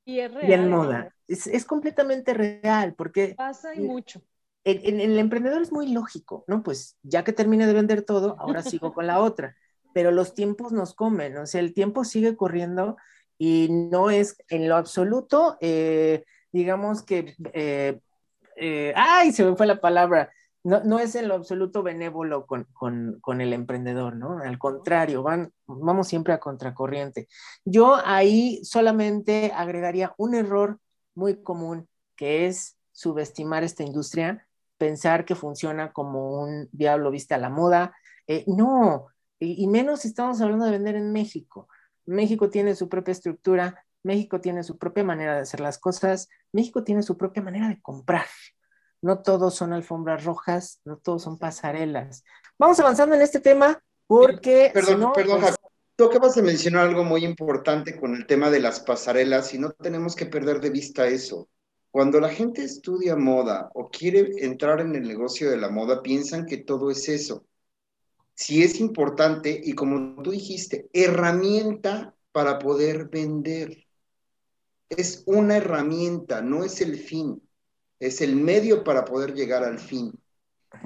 [0.05, 1.15] Y, es real, y en moda.
[1.27, 3.33] Es, es, completamente real, porque...
[3.37, 4.21] Pasa y mucho.
[4.65, 6.61] en, el emprendedor es muy lógico, ¿no?
[6.61, 9.55] Pues ya que termine de vender todo, ahora sigo con la otra,
[9.93, 12.97] pero los tiempos nos comen, o sea, el tiempo sigue corriendo
[13.37, 17.99] y no es en lo absoluto, eh, digamos que, eh,
[18.55, 20.31] eh, ay, se me fue la palabra,
[20.63, 24.39] no, no es en lo absoluto benévolo con, con, con, el emprendedor, ¿no?
[24.39, 27.27] Al contrario, van, vamos siempre a contracorriente.
[27.65, 30.79] Yo ahí solamente agregaría un error
[31.15, 37.39] muy común, que es subestimar esta industria, pensar que funciona como un diablo viste a
[37.39, 37.93] la moda.
[38.47, 39.07] No,
[39.39, 41.67] y, y menos si estamos hablando de vender en México.
[42.05, 46.83] México tiene su propia estructura, México tiene su propia manera de hacer las cosas, México
[46.83, 48.25] tiene su propia manera de comprar
[49.03, 52.23] no todos son alfombras rojas, no todos son pasarelas.
[52.57, 54.71] Vamos avanzando en este tema porque...
[54.73, 55.55] Perdón, perdón, pues...
[55.95, 59.71] Tú acabas de mencionar algo muy importante con el tema de las pasarelas y no
[59.71, 61.49] tenemos que perder de vista eso.
[61.91, 66.45] Cuando la gente estudia moda o quiere entrar en el negocio de la moda, piensan
[66.45, 67.45] que todo es eso.
[68.35, 73.85] Si es importante y como tú dijiste, herramienta para poder vender.
[74.89, 77.41] Es una herramienta, no es el fin
[78.07, 80.11] es el medio para poder llegar al fin.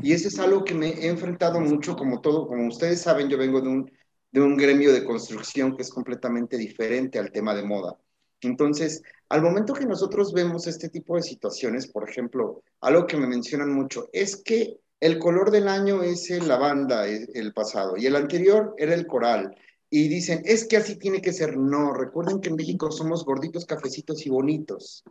[0.02, 3.38] Y eso es algo que me he enfrentado mucho, como todo, como ustedes saben, yo
[3.38, 3.92] vengo de un,
[4.32, 7.98] de un gremio de construcción que es completamente diferente al tema de moda.
[8.42, 13.26] Entonces, al momento que nosotros vemos este tipo de situaciones, por ejemplo, algo que me
[13.26, 18.16] mencionan mucho es que el color del año es el lavanda, el pasado, y el
[18.16, 19.56] anterior era el coral.
[19.90, 21.56] Y dicen, es que así tiene que ser.
[21.58, 25.04] No, recuerden que en México somos gorditos, cafecitos y bonitos.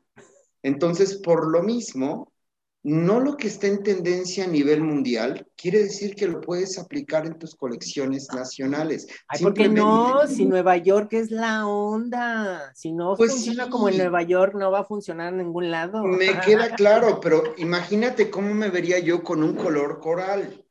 [0.63, 2.33] Entonces, por lo mismo,
[2.87, 7.27] no lo que está en tendencia a nivel mundial quiere decir que lo puedes aplicar
[7.27, 9.09] en tus colecciones nacionales.
[9.27, 13.97] Ay, porque no, si Nueva York es la onda, si no pues funciona como en
[13.97, 16.05] Nueva York, no va a funcionar en ningún lado.
[16.05, 20.66] Me queda claro, pero imagínate cómo me vería yo con un color coral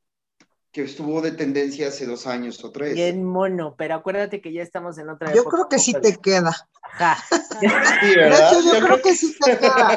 [0.75, 2.95] que estuvo de tendencia hace dos años o tres.
[2.95, 6.51] Bien mono, pero acuérdate que ya estamos en otra Yo creo que sí te queda.
[7.61, 9.95] de hecho, yo, creo, que sí te queda.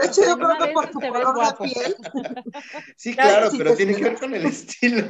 [0.00, 1.96] De hecho, yo creo que por tu color de piel.
[2.96, 5.06] Sí, claro, pero tiene que ver con el estilo.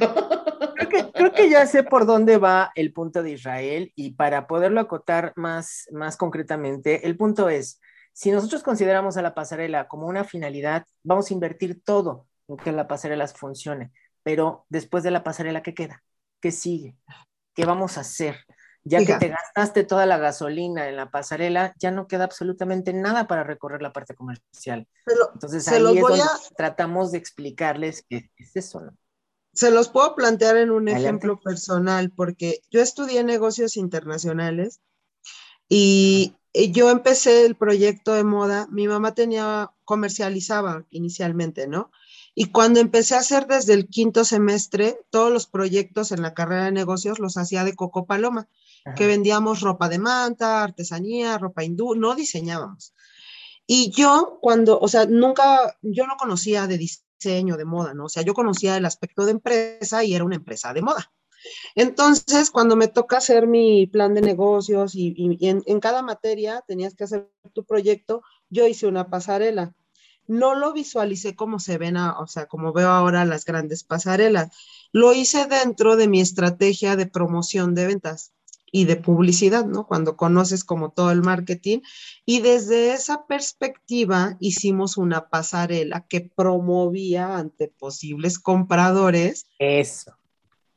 [0.75, 4.45] Creo que, creo que ya sé por dónde va el punto de Israel y para
[4.45, 7.79] poderlo acotar más, más concretamente, el punto es,
[8.11, 12.73] si nosotros consideramos a la pasarela como una finalidad, vamos a invertir todo en que
[12.73, 13.93] la pasarela funcione
[14.25, 16.01] pero después de la pasarela, ¿qué queda?
[16.41, 16.97] ¿Qué sigue?
[17.53, 18.37] ¿Qué vamos a hacer?
[18.83, 23.27] Ya que te gastaste toda la gasolina en la pasarela, ya no queda absolutamente nada
[23.27, 24.87] para recorrer la parte comercial.
[25.33, 26.23] Entonces ahí es donde
[26.57, 28.97] tratamos de explicarles qué es eso, ¿no?
[29.53, 34.81] Se los puedo plantear en un ejemplo personal, porque yo estudié negocios internacionales
[35.69, 36.35] y
[36.71, 41.91] yo empecé el proyecto de moda, mi mamá tenía, comercializaba inicialmente, ¿no?
[42.37, 46.65] Y cuando empecé a hacer desde el quinto semestre, todos los proyectos en la carrera
[46.65, 48.49] de negocios los hacía de Coco Paloma,
[48.97, 52.93] que vendíamos ropa de manta, artesanía, ropa hindú, no diseñábamos.
[53.65, 58.05] Y yo cuando, o sea, nunca, yo no conocía de diseño, de moda, ¿no?
[58.05, 61.11] O sea, yo conocía el aspecto de empresa y era una empresa de moda.
[61.73, 66.95] Entonces, cuando me toca hacer mi plan de negocios y, en, en, cada materia tenías
[66.95, 69.73] que hacer tu proyecto, yo hice una pasarela
[70.27, 74.49] no lo visualicé como se ven, o sea, como veo ahora las grandes pasarelas.
[74.91, 78.33] Lo hice dentro de mi estrategia de promoción de ventas
[78.71, 79.87] y de publicidad, ¿no?
[79.87, 81.79] Cuando conoces como todo el marketing.
[82.25, 89.47] Y desde esa perspectiva hicimos una pasarela que promovía ante posibles compradores.
[89.59, 90.17] Eso.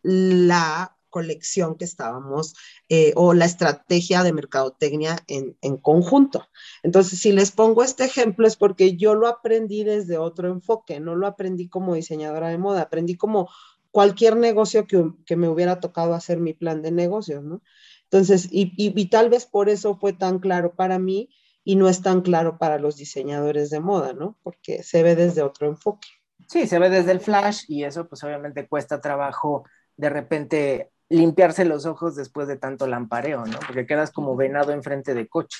[0.03, 2.55] La colección que estábamos
[2.89, 6.47] eh, o la estrategia de mercadotecnia en, en, conjunto.
[6.83, 11.17] Entonces, si les pongo este ejemplo es porque yo lo aprendí desde otro enfoque, no
[11.17, 13.49] lo aprendí como diseñadora de moda, aprendí como
[13.91, 17.63] cualquier negocio que, que me hubiera tocado hacer mi plan de negocios, ¿no?
[18.05, 21.31] Entonces, y, y, y tal vez por eso fue tan claro para mí
[21.65, 24.39] y no es tan claro para los diseñadores de moda, ¿no?
[24.43, 26.09] Porque se ve desde otro enfoque.
[26.49, 29.65] Sí, se ve desde el flash y eso pues obviamente cuesta trabajo
[29.97, 33.59] de repente limpiarse los ojos después de tanto lampareo, ¿no?
[33.67, 35.59] Porque quedas como venado enfrente de coche.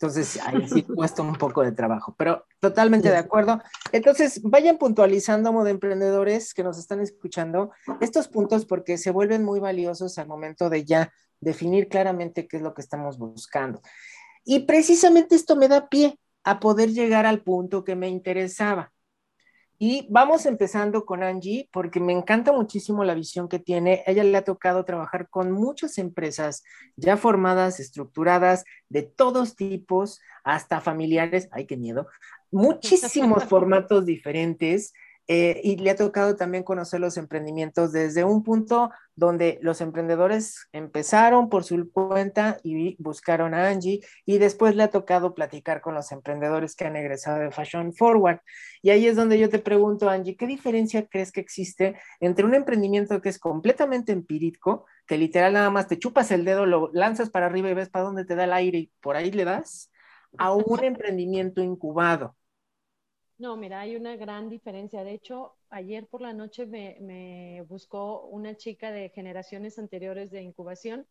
[0.00, 3.60] Entonces, ahí sí cuesta un poco de trabajo, pero totalmente de acuerdo.
[3.92, 9.60] Entonces, vayan puntualizando, modo emprendedores que nos están escuchando, estos puntos porque se vuelven muy
[9.60, 13.80] valiosos al momento de ya definir claramente qué es lo que estamos buscando.
[14.44, 18.92] Y precisamente esto me da pie a poder llegar al punto que me interesaba.
[19.80, 24.02] Y vamos empezando con Angie, porque me encanta muchísimo la visión que tiene.
[24.06, 26.64] ella le ha tocado trabajar con muchas empresas
[26.96, 32.08] ya formadas, estructuradas, de todos tipos, hasta familiares, ay, qué miedo,
[32.50, 34.92] muchísimos formatos diferentes
[35.30, 40.68] eh, y le ha tocado también conocer los emprendimientos desde un punto donde los emprendedores
[40.72, 45.94] empezaron por su cuenta y buscaron a Angie y después le ha tocado platicar con
[45.94, 48.40] los emprendedores que han egresado de Fashion Forward.
[48.80, 52.54] Y ahí es donde yo te pregunto, Angie, ¿qué diferencia crees que existe entre un
[52.54, 57.28] emprendimiento que es completamente empírico, que literal nada más te chupas el dedo, lo lanzas
[57.28, 59.90] para arriba y ves para dónde te da el aire y por ahí le das,
[60.38, 62.34] a un emprendimiento incubado?
[63.38, 65.04] No, mira, hay una gran diferencia.
[65.04, 71.06] De hecho, ayer por la noche me, buscó una chica de generaciones anteriores de incubación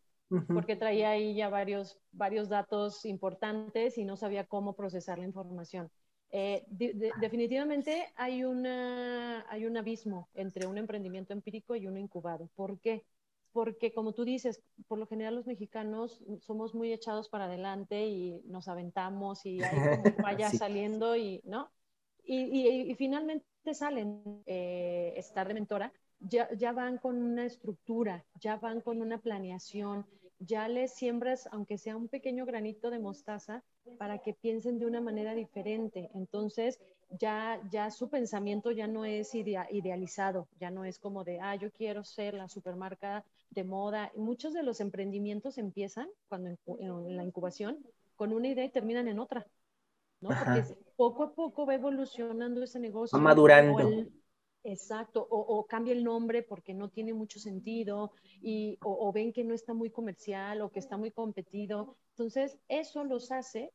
[0.52, 5.90] porque traía ahí ya varios, varios datos importantes y no sabía cómo procesar la información.
[6.30, 12.50] Eh, definitivamente hay, una, hay un abismo entre un emprendimiento empírico y uno incubado.
[12.54, 13.06] ¿Por qué?
[13.52, 18.42] Porque como tú dices, por lo general los mexicanos somos muy echados para adelante y
[18.44, 21.70] nos aventamos y ahí como vaya saliendo y, ¿no?
[22.28, 29.00] Y, finalmente salen, eh, estar de mentora, ya, van con una estructura, ya van con
[29.00, 30.04] una planeación,
[30.40, 33.62] ya les siembras, aunque sea un pequeño granito de mostaza,
[33.98, 36.10] para que piensen de una manera diferente.
[36.14, 36.78] Entonces,
[37.18, 41.70] ya, ya su pensamiento ya no es idealizado, ya no es como de, ah, yo
[41.70, 44.12] quiero ser la supermarca de moda.
[44.14, 47.78] Muchos de los emprendimientos empiezan cuando en la incubación
[48.16, 49.46] con una idea y terminan en otra.
[50.20, 50.30] ¿No?
[50.30, 50.64] Porque
[50.96, 53.16] poco a poco va evolucionando ese negocio.
[53.16, 54.06] Va madurando.
[54.64, 59.54] exacto, o, cambia el nombre porque no tiene mucho sentido, y, o, ven que no
[59.54, 61.96] está muy comercial o que está muy competido.
[62.10, 63.72] Entonces, eso los hace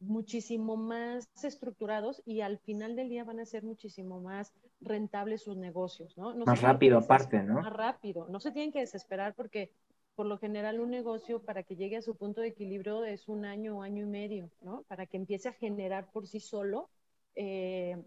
[0.00, 5.56] muchísimo más estructurados y al final del día van a ser muchísimo más rentables sus
[5.56, 6.34] negocios, ¿no?
[6.44, 7.54] más rápido aparte, ¿no?
[7.54, 8.28] Más rápido.
[8.28, 9.72] No se tienen que desesperar porque
[10.16, 13.44] por lo general un negocio para que llegue a su punto de equilibrio es un
[13.44, 14.82] año o año y medio, ¿no?
[14.88, 16.90] Para que empiece a generar por sí solo
[17.34, 18.02] eh,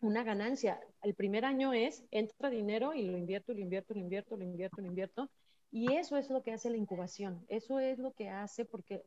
[0.00, 0.78] una ganancia.
[1.02, 4.80] El primer año es, entra dinero y lo invierto, lo invierto, lo invierto, lo invierto,
[4.82, 5.30] lo invierto.
[5.70, 7.44] Y eso es lo que hace la incubación.
[7.48, 9.02] Eso es lo que hace porque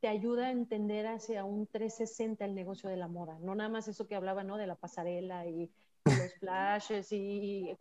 [0.00, 3.38] te ayuda a entender hacia un 360 el negocio de la moda.
[3.40, 4.56] No nada más eso que hablaba, ¿no?
[4.56, 5.70] De la pasarela y
[6.06, 7.76] los flashes y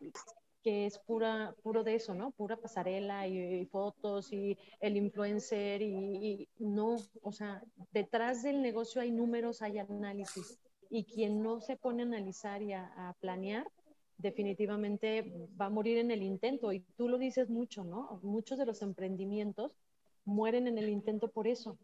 [0.63, 2.31] que es pura, puro de eso, ¿no?
[2.31, 7.61] Pura pasarela y, fotos y el influencer y, no, o sea,
[7.91, 10.59] detrás del negocio hay números, hay análisis
[10.89, 13.69] y quien no se pone a analizar y a, planear,
[14.17, 18.19] definitivamente va a morir en el intento y tú lo dices mucho, ¿no?
[18.23, 19.75] Muchos de los emprendimientos
[20.23, 21.77] mueren en el intento por eso,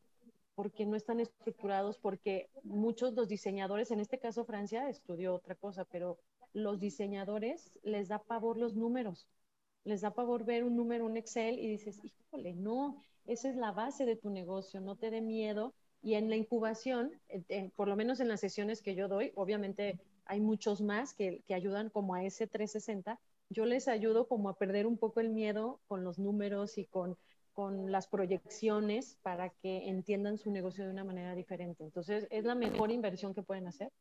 [0.56, 5.86] porque no están estructurados, porque muchos los diseñadores, en este caso Francia estudió otra cosa,
[5.86, 6.20] pero
[6.54, 9.28] los diseñadores les da pavor los números,
[9.84, 13.72] les da pavor ver un número, un Excel y dices, híjole, no, esa es la
[13.72, 15.74] base de tu negocio, no te dé miedo.
[16.02, 17.12] Y en la incubación,
[17.76, 21.54] por lo menos en las sesiones que yo doy, obviamente hay muchos más que, que
[21.54, 23.20] ayudan como a ese 360,
[23.50, 27.18] yo les ayudo como a perder un poco el miedo con los números y con,
[27.54, 31.84] con las proyecciones para que entiendan su negocio de una manera diferente.
[31.84, 33.91] Entonces, es la mejor inversión que pueden hacer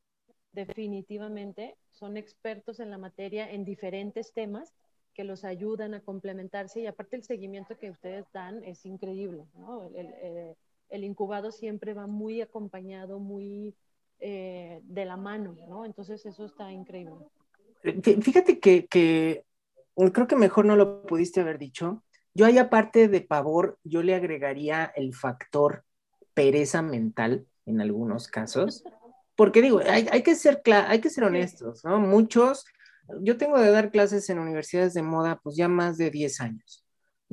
[0.58, 4.74] definitivamente son expertos en la materia en diferentes temas
[5.14, 9.88] que los ayudan a complementarse y aparte el seguimiento que ustedes dan es increíble, ¿no?
[9.94, 10.56] El, eh,
[10.90, 13.74] incubado siempre va muy acompañado, muy
[14.18, 15.84] eh, de la mano, ¿no?
[15.84, 17.26] Entonces eso está increíble.
[18.22, 19.44] Fíjate que, que
[20.12, 22.02] creo que mejor no lo pudiste haber dicho.
[22.34, 25.84] Yo ahí aparte de pavor, yo le agregaría el factor
[26.34, 28.82] pereza mental en algunos casos.
[29.38, 32.00] porque digo, hay, que ser hay que ser honestos, ¿no?
[32.00, 32.64] Muchos,
[33.20, 36.84] yo tengo de dar clases en universidades de moda, pues ya más de 10 años.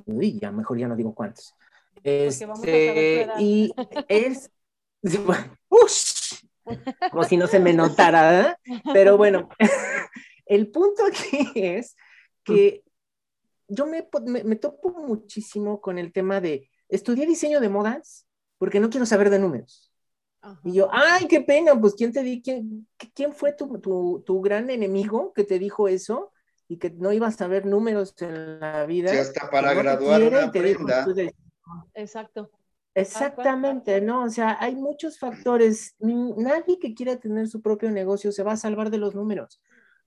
[0.05, 1.55] Uy, ya mejor ya no digo cuántos.
[2.03, 3.73] Este, y
[4.07, 4.51] es,
[7.09, 8.59] como si no se me notara,
[8.93, 9.49] pero bueno,
[10.45, 11.95] el punto aquí es
[12.43, 12.83] que
[13.67, 18.27] yo me, me, me, topo muchísimo con el tema de estudiar diseño de modas
[18.59, 19.84] porque no quiero saber de números.
[20.63, 24.41] Y yo, ay, qué pena, pues ¿quién te di, quién, quién fue tu, tu, tu,
[24.41, 26.31] gran enemigo que te dijo eso
[26.67, 29.13] y que no ibas a ver números en la vida?
[29.13, 31.05] Ya está para graduar una prenda.
[31.93, 32.51] Exacto.
[32.95, 34.23] Exactamente, ¿no?
[34.23, 35.95] O sea, hay muchos factores.
[35.99, 39.61] Nadie que quiera tener su propio negocio se va a salvar de los números.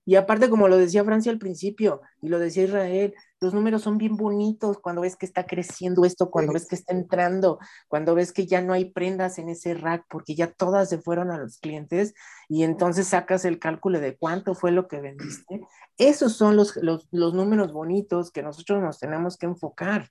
[0.05, 3.97] Y aparte, como lo decía Francia al principio y lo decía Israel, los números son
[3.97, 8.33] bien bonitos cuando ves que está creciendo esto, cuando ves que está entrando, cuando ves
[8.33, 11.57] que ya no hay prendas en ese rack porque ya todas se fueron a los
[11.59, 12.13] clientes
[12.49, 15.61] y entonces sacas el cálculo de cuánto fue lo que vendiste.
[15.97, 20.09] Esos son los, los, los números bonitos que nosotros nos tenemos que enfocar.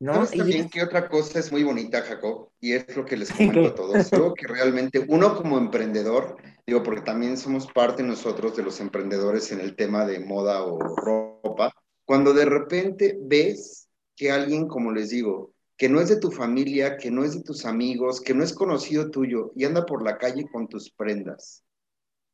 [0.00, 0.26] ¿no?
[0.26, 2.50] también que otra cosa es muy bonita, Jacob?
[2.60, 4.12] Y es lo que les comento a todos.
[4.12, 9.52] Algo que realmente uno como emprendedor, digo, porque también somos parte nosotros de los emprendedores
[9.52, 11.72] en el tema de moda o ropa,
[12.04, 16.96] cuando de repente ves que alguien, como les digo, que no es de tu familia,
[16.96, 20.18] que no es de tus amigos, que no es conocido tuyo y anda por la
[20.18, 21.64] calle con tus prendas.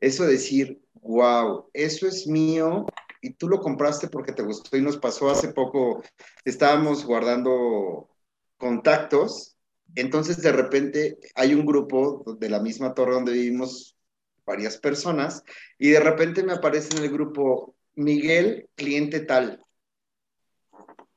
[0.00, 2.86] Eso decir, wow, eso es mío
[3.22, 6.02] y tú lo compraste porque te gustó y nos pasó hace poco,
[6.44, 8.08] estábamos guardando
[8.56, 9.56] contactos,
[9.94, 13.96] entonces de repente hay un grupo de la misma torre donde vivimos
[14.46, 15.42] varias personas
[15.78, 19.64] y de repente me aparece en el grupo Miguel, cliente tal.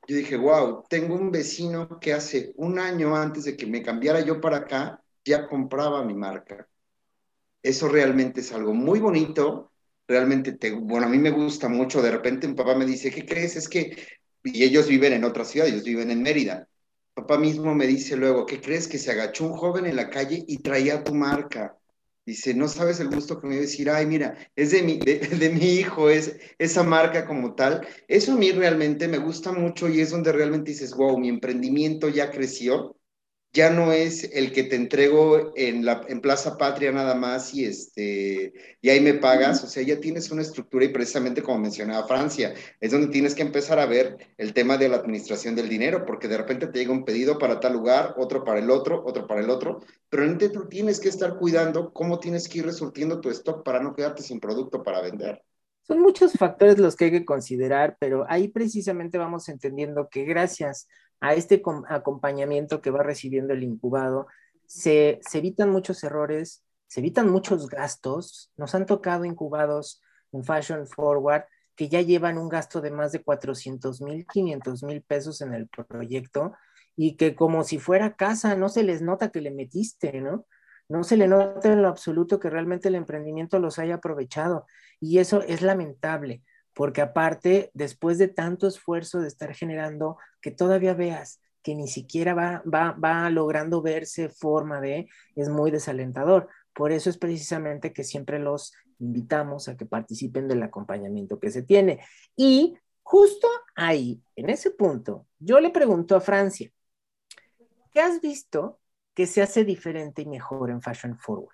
[0.06, 4.20] Yo dije, wow, tengo un vecino que hace un año antes de que me cambiara
[4.20, 6.68] yo para acá, ya compraba mi marca.
[7.62, 9.72] Eso realmente es algo muy bonito
[10.06, 13.24] realmente, te, bueno, a mí me gusta mucho, de repente mi papá me dice, ¿qué
[13.24, 13.56] crees?
[13.56, 13.96] Es que,
[14.42, 16.68] y ellos viven en otra ciudad, ellos viven en Mérida.
[17.14, 18.88] Papá mismo me dice luego, ¿qué crees?
[18.88, 21.76] Que se agachó un joven en la calle y traía tu marca.
[22.26, 25.18] Dice, no sabes el gusto que me a decir, ay, mira, es de mi, de,
[25.40, 27.86] de, mi hijo, es esa marca como tal.
[28.08, 32.08] Eso a mí realmente me gusta mucho y es donde realmente dices, wow, mi emprendimiento
[32.08, 32.96] ya creció
[33.54, 37.64] ya no es el que te entrego en, la, en Plaza Patria nada más y,
[37.64, 38.52] este,
[38.82, 42.52] y ahí me pagas, o sea, ya tienes una estructura y precisamente como mencionaba Francia,
[42.80, 46.26] es donde tienes que empezar a ver el tema de la administración del dinero, porque
[46.26, 49.40] de repente te llega un pedido para tal lugar, otro para el otro, otro para
[49.40, 49.80] el otro,
[50.10, 53.80] pero en tú tienes que estar cuidando cómo tienes que ir resurtiendo tu stock para
[53.80, 55.40] no quedarte sin producto para vender.
[55.86, 60.88] Son muchos factores los que hay que considerar, pero ahí precisamente vamos entendiendo que gracias
[60.88, 64.26] a este acompañamiento que va recibiendo el incubado,
[64.66, 68.52] se, evitan muchos errores, se evitan muchos gastos.
[68.56, 70.02] Nos han tocado incubados
[70.32, 71.44] en Fashion Forward
[71.76, 75.68] que ya llevan un gasto de más de 400 mil, 500 mil pesos en el
[75.68, 76.52] proyecto
[76.94, 80.46] y que como si fuera casa, no se les nota que le metiste, ¿no?
[80.88, 84.66] No se le nota en lo absoluto que realmente el emprendimiento los haya aprovechado.
[85.00, 86.42] Y eso es lamentable
[86.74, 92.34] porque aparte, después de tanto esfuerzo de estar generando, que todavía veas que ni siquiera
[92.34, 96.48] va, va, va logrando verse forma de, es muy desalentador.
[96.74, 101.62] Por eso es precisamente que siempre los invitamos a que participen del acompañamiento que se
[101.62, 102.00] tiene.
[102.36, 106.70] Y justo ahí, en ese punto, yo le pregunto a Francia,
[107.92, 108.80] ¿qué has visto
[109.14, 111.53] que se hace diferente y mejor en Fashion Forward?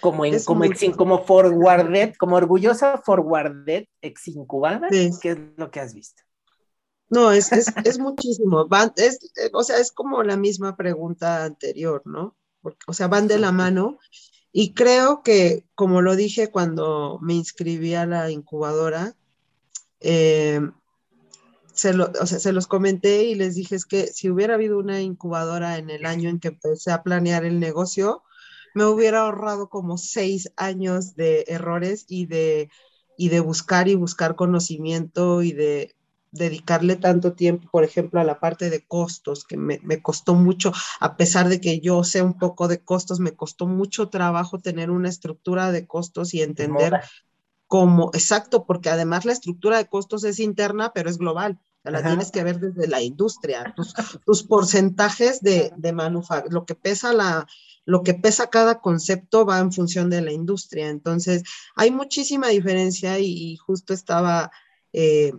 [0.00, 5.80] Como, en, como, ex, como forwarded, como orgullosa forwarded, ex incubada, ¿qué es lo que
[5.80, 6.22] has visto?
[7.10, 8.66] No, es, es, es muchísimo.
[8.68, 9.18] Van, es,
[9.52, 12.36] o sea, es como la misma pregunta anterior, ¿no?
[12.60, 13.98] Porque, o sea, van de la mano.
[14.52, 19.14] Y creo que, como lo dije cuando me inscribí a la incubadora,
[20.00, 20.60] eh,
[21.72, 24.78] se, lo, o sea, se los comenté y les dije es que si hubiera habido
[24.78, 28.22] una incubadora en el año en que empecé a planear el negocio,
[28.78, 32.70] me hubiera ahorrado como seis años de errores y de,
[33.16, 35.96] y de buscar y buscar conocimiento y de
[36.30, 40.72] dedicarle tanto tiempo, por ejemplo, a la parte de costos, que me, me, costó mucho,
[41.00, 44.92] a pesar de que yo sé un poco de costos, me costó mucho trabajo tener
[44.92, 47.00] una estructura de costos y entender
[47.66, 51.58] cómo, exacto, porque además la estructura de costos es interna, pero es global.
[51.82, 55.92] La tienes que ver desde la industria, tus, tus porcentajes de, de
[56.50, 57.46] lo que pesa la,
[57.88, 60.90] lo que pesa cada concepto va en función de la industria.
[60.90, 61.42] Entonces,
[61.74, 64.50] hay muchísima diferencia y, justo estaba
[64.92, 65.32] eh,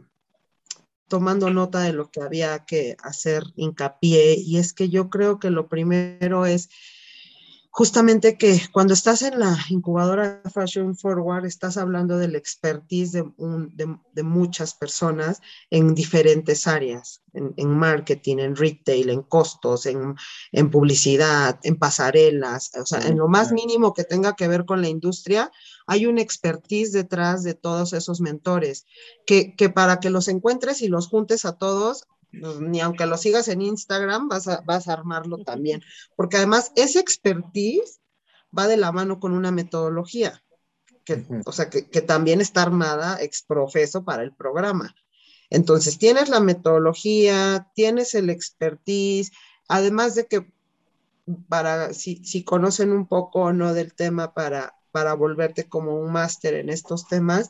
[1.08, 5.52] tomando nota de lo que había que hacer hincapié y es que yo creo que
[5.52, 6.70] lo primero es
[7.72, 13.24] justamente que cuando estás en la incubadora Fashion Forward, estás hablando del expertise de,
[14.14, 15.40] de, muchas personas
[15.70, 20.16] en diferentes áreas, en, marketing, en retail, en costos, en,
[20.52, 24.82] en, publicidad, en pasarelas, o sea, en lo más mínimo que tenga que ver con
[24.82, 25.52] la industria,
[25.86, 28.86] hay un expertise detrás de todos esos mentores,
[29.26, 33.18] que, que para que los encuentres y los juntes a todos, pues, ni aunque lo
[33.18, 35.82] sigas en Instagram, vas a, vas a armarlo también,
[36.16, 38.00] porque además ese expertise
[38.58, 40.44] va de la mano con una metodología,
[41.06, 44.96] que, o sea, que, que también está armada ex profeso para el programa.
[45.50, 49.32] Entonces, tienes la metodología, tienes el expertise,
[49.68, 50.52] además de que
[51.48, 56.12] para, si, si conocen un poco o no del tema, para, para volverte como un
[56.12, 57.50] máster en estos temas,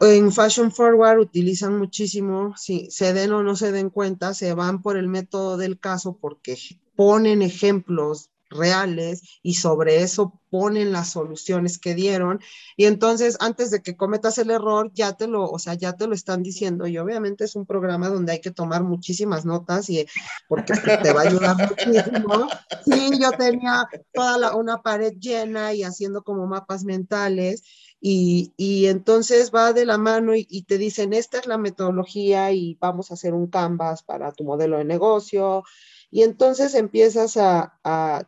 [0.00, 4.82] en Fashion Forward utilizan muchísimo, si se den o no se den cuenta, se van
[4.82, 6.58] por el método del caso porque
[6.94, 12.40] ponen ejemplos reales y sobre eso ponen las soluciones que dieron.
[12.76, 16.06] Y entonces antes de que cometas el error ya te lo, o sea, ya te
[16.06, 16.86] lo están diciendo.
[16.86, 20.06] Y obviamente es un programa donde hay que tomar muchísimas notas y
[20.48, 22.48] porque te va a ayudar muchísimo.
[22.84, 27.62] Sí, yo tenía toda una pared llena y haciendo como mapas mentales
[28.00, 32.76] y, y entonces va de la mano y, te dicen, esta es la metodología y
[32.80, 35.64] vamos a hacer un canvas para tu modelo de negocio
[36.10, 37.78] y entonces empiezas a,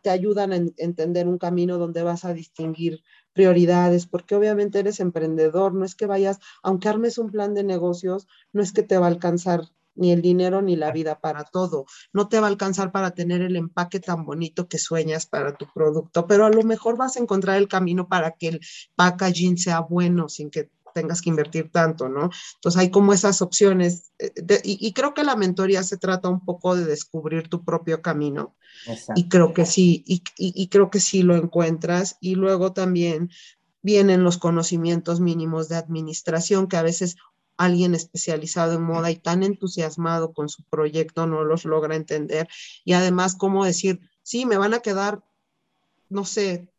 [0.03, 3.03] te ayudan a entender un camino donde vas a distinguir
[3.33, 8.27] prioridades, porque obviamente eres emprendedor, no es que vayas, aunque armes un plan de negocios,
[8.51, 9.61] no es que te va a alcanzar
[9.99, 11.85] ni el dinero ni la vida para todo.
[12.13, 15.67] No te va a alcanzar para tener el empaque tan bonito que sueñas para tu
[15.73, 18.61] producto, pero a lo mejor vas a encontrar el camino para que el
[18.95, 22.29] packaging sea bueno sin que tengas que invertir tanto, ¿no?
[22.55, 24.31] Entonces hay como esas opciones eh,
[24.63, 28.55] y, creo que la mentoría se trata un poco de descubrir tu propio camino
[29.15, 33.29] y creo que sí, y, y, creo que sí lo encuentras y luego también
[33.81, 37.15] vienen los conocimientos mínimos de administración que a veces
[37.59, 42.47] alguien especializado en moda y tan entusiasmado con su proyecto no los logra entender
[42.85, 45.21] y además cómo decir, sí, me van a quedar,
[46.09, 46.69] no sé,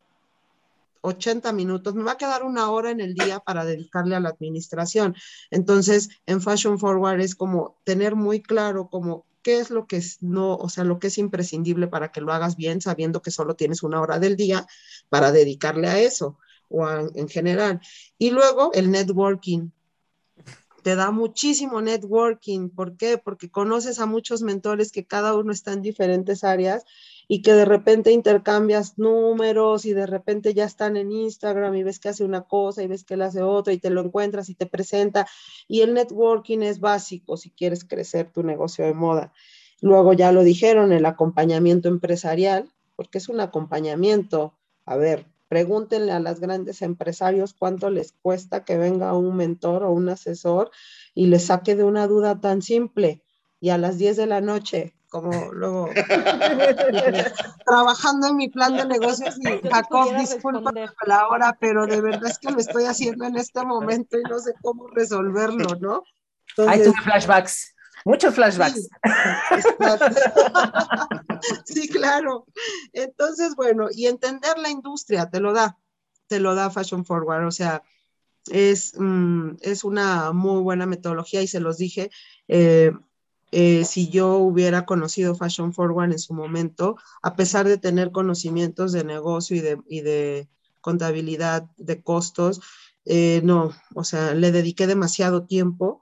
[1.01, 4.29] 80 minutos, me va a quedar una hora en el día para dedicarle a la
[4.29, 5.15] administración.
[5.51, 10.21] Entonces, en Fashion Forward es como tener muy claro como qué es lo que es
[10.21, 13.55] no, o sea, lo que es imprescindible para que lo hagas bien, sabiendo que solo
[13.55, 14.65] tienes una hora del día
[15.09, 17.81] para dedicarle a eso o en general.
[18.17, 19.69] Y luego el networking.
[20.83, 22.69] Te da muchísimo networking.
[22.69, 23.17] ¿Por qué?
[23.17, 26.85] Porque conoces a muchos mentores que cada uno está en diferentes áreas
[27.27, 31.99] y que de repente intercambias números y de repente ya están en Instagram y ves
[31.99, 34.55] que hace una cosa y ves que él hace otra y te lo encuentras y
[34.55, 35.27] te presenta.
[35.67, 39.33] Y el networking es básico si quieres crecer tu negocio de moda.
[39.81, 44.53] Luego ya lo dijeron, el acompañamiento empresarial, porque es un acompañamiento.
[44.85, 49.91] A ver, pregúntenle a los grandes empresarios cuánto les cuesta que venga un mentor o
[49.91, 50.71] un asesor
[51.13, 53.21] y les saque de una duda tan simple.
[53.59, 55.89] Y a las 10 de la noche, como luego
[57.65, 60.71] trabajando en mi plan de negocios y Jacob, disculpa
[61.05, 64.39] la hora, pero de verdad es que lo estoy haciendo en este momento y no
[64.39, 66.03] sé cómo resolverlo, ¿no?
[66.65, 67.75] Hay flashbacks,
[68.05, 68.89] muchos flashbacks.
[71.65, 72.45] Sí, claro.
[72.93, 75.77] Entonces, bueno, y entender la industria te lo da,
[76.27, 77.81] te lo da Fashion Forward, o sea,
[78.51, 82.11] es, mm, es una muy buena metodología y se los dije.
[82.47, 82.91] Eh,
[83.51, 88.93] eh, si yo hubiera conocido Fashion Forward en su momento, a pesar de tener conocimientos
[88.93, 90.47] de negocio y de,
[90.79, 92.59] contabilidad de costos,
[93.05, 96.01] eh, no, o sea, le dediqué demasiado tiempo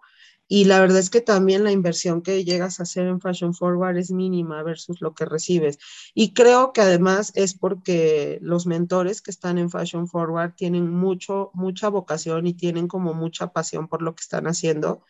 [0.50, 3.98] y la verdad es que también la inversión que llegas a hacer en Fashion Forward
[3.98, 5.78] es mínima versus lo que recibes.
[6.16, 11.52] Y creo que además es porque los mentores que están en Fashion Forward tienen mucho,
[11.54, 15.04] mucha vocación y tienen como mucha pasión por lo que están haciendo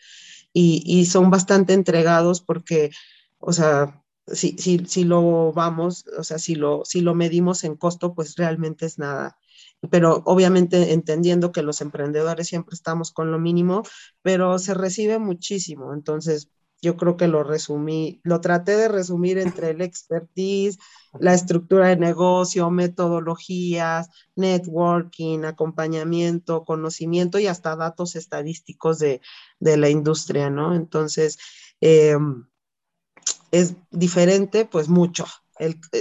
[0.53, 2.91] y, son bastante entregados porque,
[3.39, 7.75] o sea, si, si, si, lo vamos, o sea, si lo, si lo medimos en
[7.75, 9.37] costo, pues realmente es nada.
[9.89, 13.84] Pero obviamente entendiendo que los emprendedores siempre estamos con lo mínimo,
[14.21, 15.93] pero se recibe muchísimo.
[15.93, 16.49] Entonces,
[16.82, 20.80] yo creo que lo resumí, lo traté de resumir entre el expertise,
[21.19, 29.21] la estructura de negocio, metodologías, networking, acompañamiento, conocimiento y hasta datos estadísticos de,
[29.59, 30.73] la industria, ¿no?
[30.73, 31.38] Entonces,
[31.82, 32.45] em,
[33.51, 35.25] es diferente, pues mucho.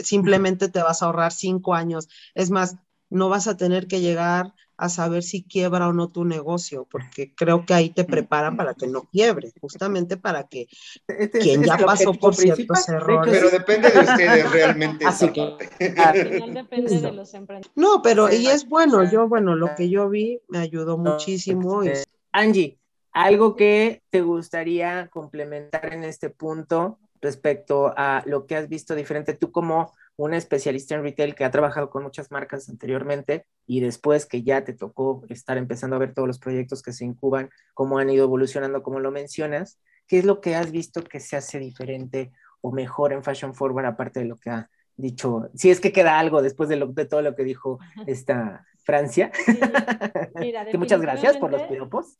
[0.04, 2.08] simplemente te vas a ahorrar cinco años.
[2.34, 2.76] Es más,
[3.10, 7.34] no vas a tener que llegar a saber si quiebra o no tu negocio, porque
[7.34, 10.68] creo que ahí te preparan para que no quiebre, justamente para que
[11.08, 13.34] este quien ya pasó por ciertos errores.
[13.34, 15.04] Pero depende de ustedes realmente.
[15.04, 17.72] Así que, depende de los emprendedores.
[17.74, 21.82] No, pero y es bueno, yo, bueno, lo que yo vi me ayudó muchísimo.
[21.82, 21.90] Y...
[22.30, 22.78] Angie,
[23.12, 29.34] algo que te gustaría complementar en este punto respecto a lo que has visto diferente
[29.34, 34.26] tú como una especialista en retail que ha trabajado con muchas marcas anteriormente y después
[34.26, 37.98] que ya te tocó estar empezando a ver todos los proyectos que se incuban, cómo
[37.98, 41.60] han ido evolucionando, como lo mencionas, ¿qué es lo que has visto que se hace
[41.60, 45.50] diferente o mejor en Fashion Forward aparte de lo que ha dicho?
[45.54, 49.30] Si es que queda algo después de, lo, de todo lo que dijo esta Francia.
[50.70, 52.18] que muchas gracias por los piropos.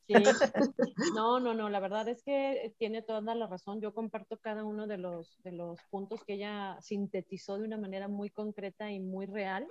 [1.15, 3.81] No, no, no, la verdad es que tiene toda la razón.
[3.81, 8.07] Yo comparto cada uno de los, de los puntos que ella sintetizó de una manera
[8.07, 9.67] muy concreta y muy real.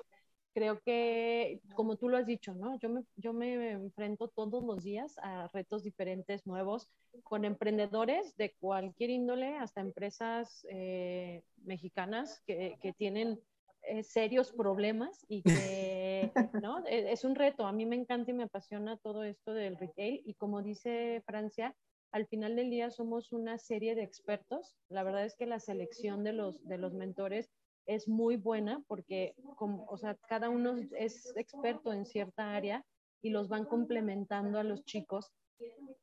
[0.55, 2.79] Creo que, como tú lo has dicho, ¿no?
[2.79, 6.87] Yo me, yo me enfrento todos los días a retos diferentes, nuevos,
[7.21, 13.39] con emprendedores de cualquier índole, hasta empresas eh, mexicanas que, que tienen
[13.87, 16.31] eh, serios problemas y que,
[16.63, 16.85] ¿no?
[16.85, 17.65] E, es un reto.
[17.65, 21.75] A mí me encanta y me apasiona todo esto del retail y como dice Francia,
[22.11, 24.75] al final del día somos una serie de expertos.
[24.89, 27.49] La verdad es que la selección de los, de los mentores
[27.85, 32.85] es muy buena porque, como, o sea, cada uno es experto en cierta área
[33.21, 35.31] y los van complementando a los chicos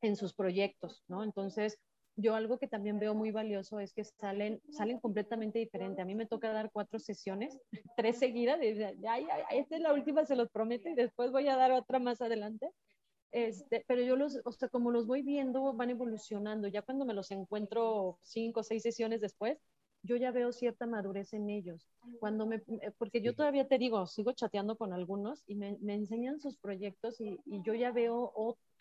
[0.01, 1.22] en sus proyectos, ¿no?
[1.22, 1.78] Entonces,
[2.17, 6.03] yo algo que también veo muy valioso es que salen, salen completamente diferentes.
[6.03, 7.59] A mí me toca dar cuatro sesiones,
[7.97, 11.57] tres seguidas, y, ay, esta es la última, se los prometo, y después voy a
[11.57, 12.71] dar otra más adelante.
[13.33, 16.69] Este, pero yo los, o sea, como los voy viendo, van evolucionando.
[16.69, 19.59] Ya cuando me los encuentro cinco o seis sesiones después,
[20.05, 21.89] yo ya veo cierta madurez en ellos.
[22.21, 25.95] Cuando me, eh, porque yo todavía te digo, sigo chateando con algunos y me, me
[25.95, 28.33] enseñan sus proyectos y, y yo ya veo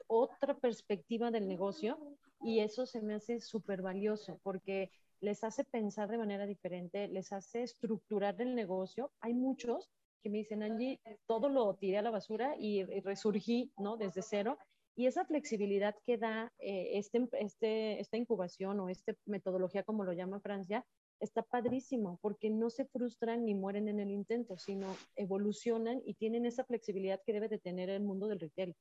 [0.08, 1.98] otra perspectiva del negocio
[2.44, 4.92] y eso se me hace súper valioso porque
[5.22, 9.12] les hace pensar de manera diferente, les hace estructurar el negocio.
[9.22, 9.90] Hay muchos
[10.22, 13.98] que me dicen, Angie, todo lo tiré a la basura y, resurgí, ¿no?
[13.98, 14.58] Desde cero.
[14.96, 20.14] Y esa flexibilidad que da eh, este, este, esta incubación o esta metodología, como lo
[20.14, 20.86] llama Francia,
[21.24, 26.46] está padrísimo porque no se frustran ni mueren en el intento, sino evolucionan y tienen
[26.46, 28.76] esa flexibilidad que debe de tener el mundo del retail.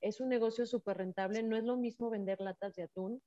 [0.00, 3.20] Es un negocio súper rentable, no es lo mismo vender latas de atún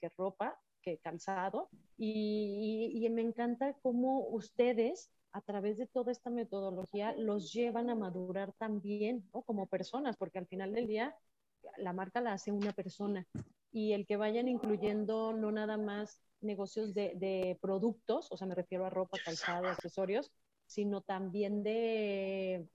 [0.00, 1.68] que, ropa, que calzado,
[1.98, 8.52] y, me encanta cómo ustedes a través de toda esta metodología los llevan a madurar
[8.54, 9.42] también, ¿no?
[9.42, 11.14] Como personas, porque al final del día
[11.76, 13.26] la marca la hace una persona
[13.74, 18.86] y el que vayan incluyendo no nada más negocios de, productos, o sea, me refiero
[18.86, 20.30] a ropa, calzado, accesorios,
[20.64, 22.68] sino también de,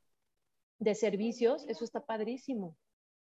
[0.78, 2.76] de servicios, eso está padrísimo.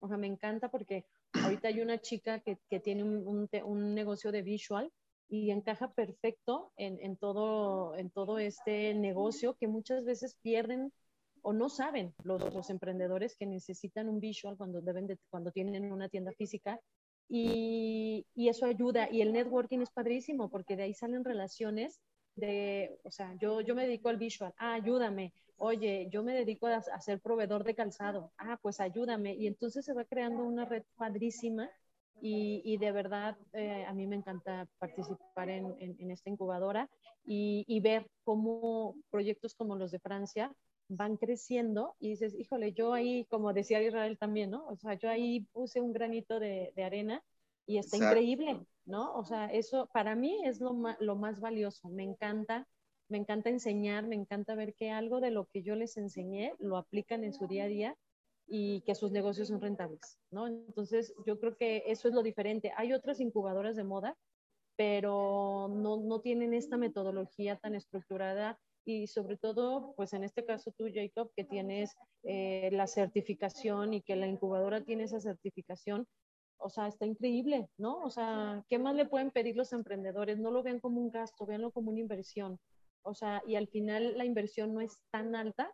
[0.01, 4.33] O sea, me encanta porque ahorita hay una chica que, que tiene un, un, negocio
[4.33, 4.93] de visual
[5.31, 10.93] y encaja perfecto en, en, todo, en todo este negocio que muchas veces pierden
[11.41, 15.91] o no saben los, los emprendedores que necesitan un visual cuando, deben de, cuando tienen
[15.91, 16.79] una tienda física
[17.35, 19.09] y, eso ayuda.
[19.11, 21.99] Y el networking es padrísimo porque de ahí salen relaciones
[22.37, 25.33] de, o sea, yo, yo me dedico al visual, ah, ayúdame.
[25.57, 29.35] Oye, yo me dedico a, ser proveedor de calzado, ah, pues ayúdame.
[29.35, 31.70] Y entonces se va creando una red padrísima
[32.20, 36.91] y, y de verdad eh, a mí me encanta participar en, en, esta incubadora
[37.24, 40.53] y, y, ver cómo proyectos como los de Francia
[40.89, 44.66] van creciendo y dices, híjole, yo ahí, como decía Israel también, ¿no?
[44.66, 47.22] O sea, yo ahí puse un granito de, de arena
[47.66, 49.14] y está increíble, ¿no?
[49.14, 51.89] O sea, eso para mí es lo, lo más valioso.
[51.89, 52.68] Me encanta,
[53.09, 56.76] me encanta enseñar, me encanta ver que algo de lo que yo les enseñé lo
[56.76, 57.97] aplican en su día a día
[58.47, 60.47] y que sus negocios son rentables, ¿no?
[60.47, 62.72] Entonces, yo creo que eso es lo diferente.
[62.76, 64.16] Hay otras incubadoras de moda,
[64.76, 70.72] pero no, no tienen esta metodología tan estructurada y sobre todo, pues en este caso
[70.72, 76.07] tú, Jacob, que tienes eh, la certificación y que la incubadora tiene esa certificación,
[76.59, 77.99] o sea, está increíble, ¿no?
[77.99, 80.39] O sea, ¿qué más le pueden pedir los emprendedores?
[80.39, 82.59] No lo vean como un gasto, véanlo como una inversión.
[83.03, 85.72] O sea, y al final la inversión no es tan alta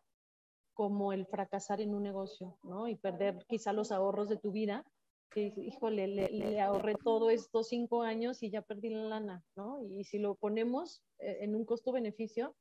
[0.73, 2.89] como el fracasar en un negocio, ¿no?
[2.89, 4.85] Y perder quizá los ahorros de tu vida,
[5.31, 9.83] que, híjole, le, le ahorré todo estos cinco años y ya perdí la lana, ¿no?
[9.83, 12.55] Y si lo ponemos eh, en un costo-beneficio,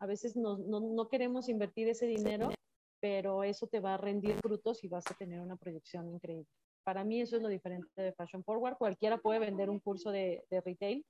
[0.00, 2.50] a veces no, no, no queremos invertir ese dinero,
[3.00, 6.48] pero eso te va a rendir frutos y vas a tener una proyección increíble.
[6.84, 8.76] Para mí eso es lo diferente de Fashion Forward.
[8.76, 11.04] Cualquiera puede vender un curso de, de retail,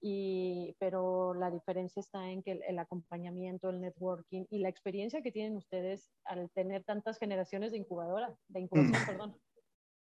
[0.00, 5.22] y, pero la diferencia está en que el, el, acompañamiento, el networking y la experiencia
[5.22, 9.06] que tienen ustedes al tener tantas generaciones de incubadora, de incubación, mm.
[9.06, 9.36] perdón,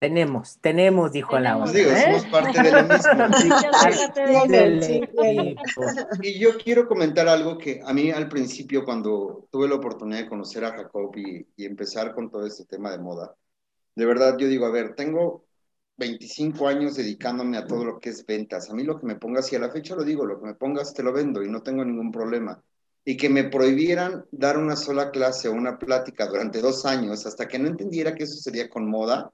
[0.05, 1.71] tenemos, tenemos, dijo la otra.
[1.71, 2.03] Digo, ¿eh?
[2.05, 3.11] somos parte de lo mismo.
[6.21, 10.29] y yo quiero comentar algo que a mí al principio, cuando tuve la oportunidad de
[10.29, 13.35] conocer a Jacob y, y empezar con todo este tema de moda,
[13.95, 15.43] de verdad yo digo, a ver, tengo
[15.97, 18.69] 25 años dedicándome a todo lo que es ventas.
[18.69, 20.53] A mí lo que me pongas, y a la fecha lo digo, lo que me
[20.53, 22.61] pongas te lo vendo y no tengo ningún problema.
[23.03, 27.47] Y que me prohibieran dar una sola clase o una plática durante dos años hasta
[27.47, 29.33] que no entendiera que eso sería con moda,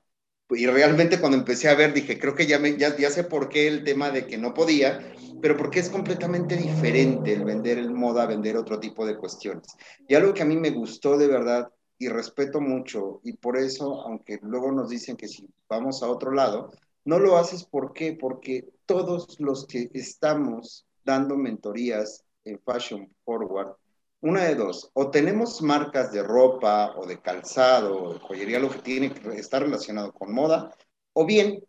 [0.56, 3.68] y realmente cuando empecé a ver dije, creo que ya, ya, ya sé por qué
[3.68, 8.26] el tema de que no podía, pero porque es completamente diferente el vender el moda,
[8.26, 9.68] vender otro tipo de cuestiones.
[10.08, 14.02] Y algo que a mí me gustó de verdad y respeto mucho, y por eso,
[14.02, 16.72] aunque luego nos dicen que si vamos a otro lado,
[17.06, 18.18] no lo haces ¿por qué?
[18.20, 23.76] Porque todos los que estamos dando mentorías en Fashion Forward
[24.22, 28.70] una de dos, o tenemos marcas de ropa o de calzado o de joyería, lo
[28.70, 30.74] que tiene que estar relacionado con moda,
[31.14, 31.64] o bien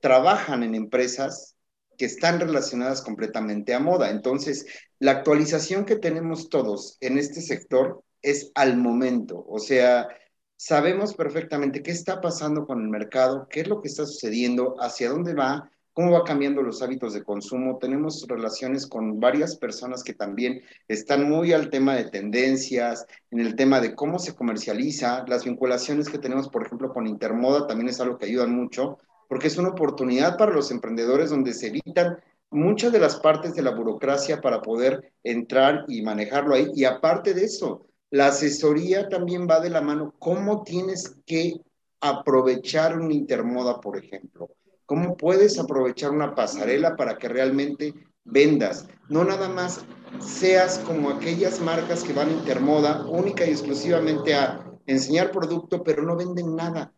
[0.00, 1.56] trabajan en empresas
[1.96, 4.10] que están relacionadas completamente a moda.
[4.10, 4.66] Entonces,
[4.98, 10.08] la actualización que tenemos todos en este sector es al momento, o sea,
[10.56, 15.08] sabemos perfectamente qué está pasando con el mercado, qué es lo que está sucediendo, hacia
[15.08, 17.78] dónde va, cómo va cambiando los hábitos de consumo.
[17.78, 23.56] Tenemos relaciones con varias personas que también están muy al tema de tendencias, en el
[23.56, 25.24] tema de cómo se comercializa.
[25.26, 29.48] Las vinculaciones que tenemos, por ejemplo, con Intermoda también es algo que ayudan mucho, porque
[29.48, 32.18] es una oportunidad para los emprendedores donde se evitan
[32.50, 36.70] muchas de las partes de la burocracia para poder entrar y manejarlo ahí.
[36.74, 40.14] Y aparte de eso, la asesoría también va de la mano.
[40.18, 41.60] ¿Cómo tienes que
[42.00, 44.50] aprovechar una intermoda, por ejemplo?
[44.90, 48.88] ¿Cómo puedes aprovechar una pasarela para que realmente vendas?
[49.08, 49.84] No nada más
[50.18, 56.02] seas como aquellas marcas que van a intermoda única y exclusivamente a enseñar producto, pero
[56.02, 56.92] no venden nada.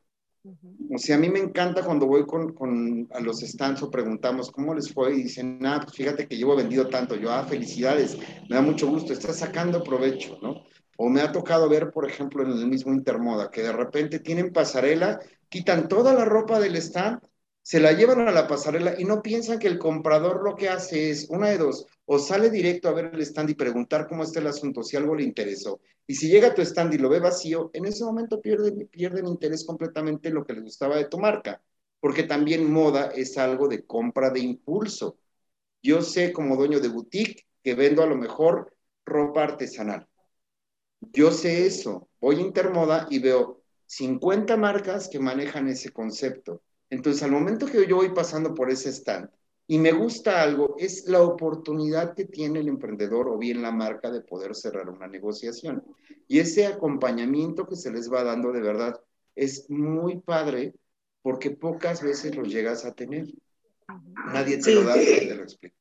[0.91, 4.73] O sea, a mí me encanta cuando voy con, a los stands o preguntamos cómo
[4.73, 7.15] les fue y dicen, ah, pues fíjate que llevo vendido tanto.
[7.17, 8.17] Yo, ah, felicidades,
[8.49, 10.63] me da mucho gusto, estás sacando provecho, ¿no?
[10.97, 14.51] O me ha tocado ver, por ejemplo, en el mismo Intermoda, que de repente tienen
[14.51, 15.21] pasarela,
[15.51, 17.21] quitan toda la ropa del stand
[17.63, 21.11] se la llevan a la pasarela y no piensan que el comprador lo que hace
[21.11, 24.41] es una de dos, o sale directo a ver el stand y preguntar cómo está
[24.41, 25.81] el asunto, si algo le interesó.
[26.07, 29.29] Y si llega a tu stand y lo ve vacío, en ese momento pierden, pierden
[29.29, 31.63] interés completamente en lo que les gustaba de tu marca,
[32.01, 35.19] porque también moda es algo de compra de impulso.
[35.83, 40.09] Yo sé como dueño de boutique que vendo a lo mejor ropa artesanal.
[41.01, 42.09] Yo sé eso.
[42.21, 46.63] Voy a Intermoda y veo 50 marcas que manejan ese concepto
[46.93, 49.31] entonces, al momento que yo voy pasando por ese stand
[49.67, 54.11] y me gusta algo, es la oportunidad que tiene el emprendedor o bien la marca
[54.11, 55.83] de poder cerrar una negociación.
[56.29, 59.01] Y ese acompañamiento que se les va dando de verdad
[59.35, 60.75] es muy padre
[61.23, 63.27] porque pocas veces lo llegas a tener.
[64.27, 65.77] Nadie te lo da, nadie te lo explica.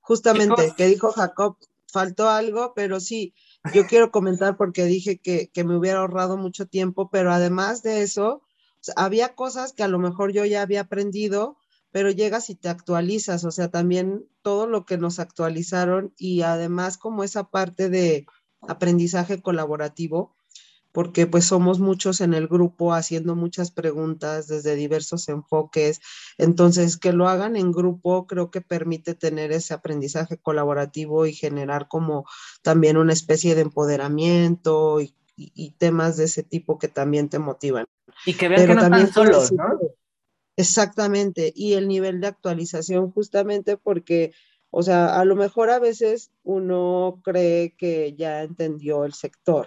[0.00, 1.58] Justamente, que dijo Jacob,
[1.92, 3.34] faltó algo, pero sí,
[3.74, 8.00] yo quiero comentar porque dije que, que me hubiera ahorrado mucho tiempo, pero además de
[8.00, 8.45] eso,
[8.96, 11.56] había cosas que a lo mejor yo ya había aprendido,
[11.90, 16.98] pero llegas y te actualizas, o sea, también todo lo que nos actualizaron y además
[16.98, 18.26] como esa parte de
[18.60, 20.34] aprendizaje colaborativo,
[20.92, 26.00] porque pues somos muchos en el grupo haciendo muchas preguntas desde diversos enfoques,
[26.38, 31.88] entonces que lo hagan en grupo creo que permite tener ese aprendizaje colaborativo y generar
[31.88, 32.24] como
[32.62, 37.84] también una especie de empoderamiento y, y temas de ese tipo que también te motivan.
[38.24, 39.78] Y que vean que no están solos, ¿no?
[40.56, 44.32] Exactamente, y el nivel de actualización justamente porque,
[44.70, 49.66] o sea, a lo mejor a veces uno cree que ya entendió el sector,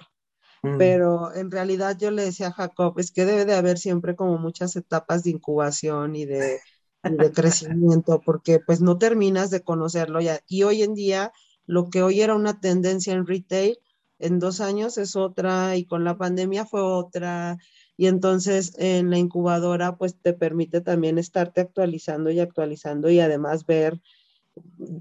[0.63, 0.77] mm.
[0.79, 4.39] pero en realidad yo le decía a Jacob, es que debe de haber siempre como
[4.39, 6.59] muchas etapas de incubación y de,
[7.03, 10.39] de crecimiento, porque pues no terminas de conocerlo ya.
[10.47, 11.31] Y hoy en día,
[11.67, 13.77] lo que hoy era una tendencia en retail,
[14.19, 17.57] en dos años es otra, y con la pandemia fue otra,
[17.97, 23.65] y entonces en la incubadora pues te permite también estarte actualizando y actualizando y además
[23.65, 23.99] ver,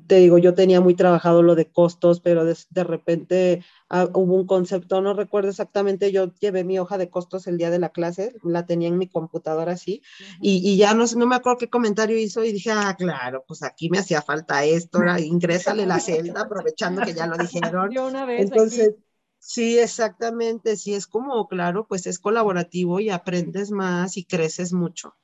[0.06, 4.46] te digo, yo tenía muy trabajado lo de costos, pero de, repente ah, hubo un
[4.46, 8.34] concepto, no recuerdo exactamente, yo llevé mi hoja de costos el día de la clase,
[8.42, 10.02] la tenía en mi computadora así,
[10.40, 13.90] y, ya no, no me acuerdo qué comentario hizo y dije, ah, claro, pues aquí
[13.90, 17.90] me hacía falta esto, ingrésale la celda, aprovechando que ya lo dijeron.
[17.90, 18.94] Yo una vez Entonces,
[19.38, 20.76] Sí, exactamente.
[20.76, 25.14] Sí, es como, claro, pues es colaborativo y aprendes más y creces mucho.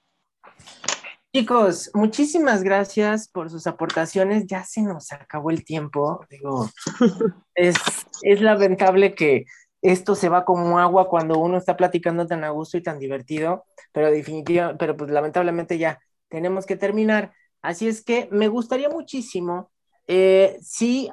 [1.34, 4.46] Chicos, muchísimas gracias por sus aportaciones.
[4.46, 6.24] Ya se nos acabó el tiempo.
[6.30, 6.70] Digo,
[7.54, 7.74] es,
[8.22, 9.44] es lamentable que
[9.82, 13.64] esto se va como agua cuando uno está platicando tan a gusto y tan divertido,
[13.92, 17.32] pero definitivamente, pero pues lamentablemente ya tenemos que terminar.
[17.62, 19.72] Así es que me gustaría muchísimo
[20.06, 21.10] eh, si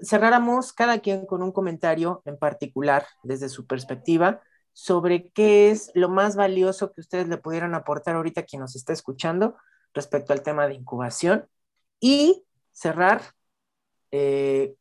[0.00, 4.42] cerráramos cada quien con un comentario en particular desde su perspectiva
[4.72, 8.76] sobre qué es lo más valioso que ustedes le pudieran aportar ahorita a quien nos
[8.76, 9.56] está escuchando
[9.94, 11.48] respecto al tema de incubación
[11.98, 13.22] y cerrar
[14.10, 14.74] eh,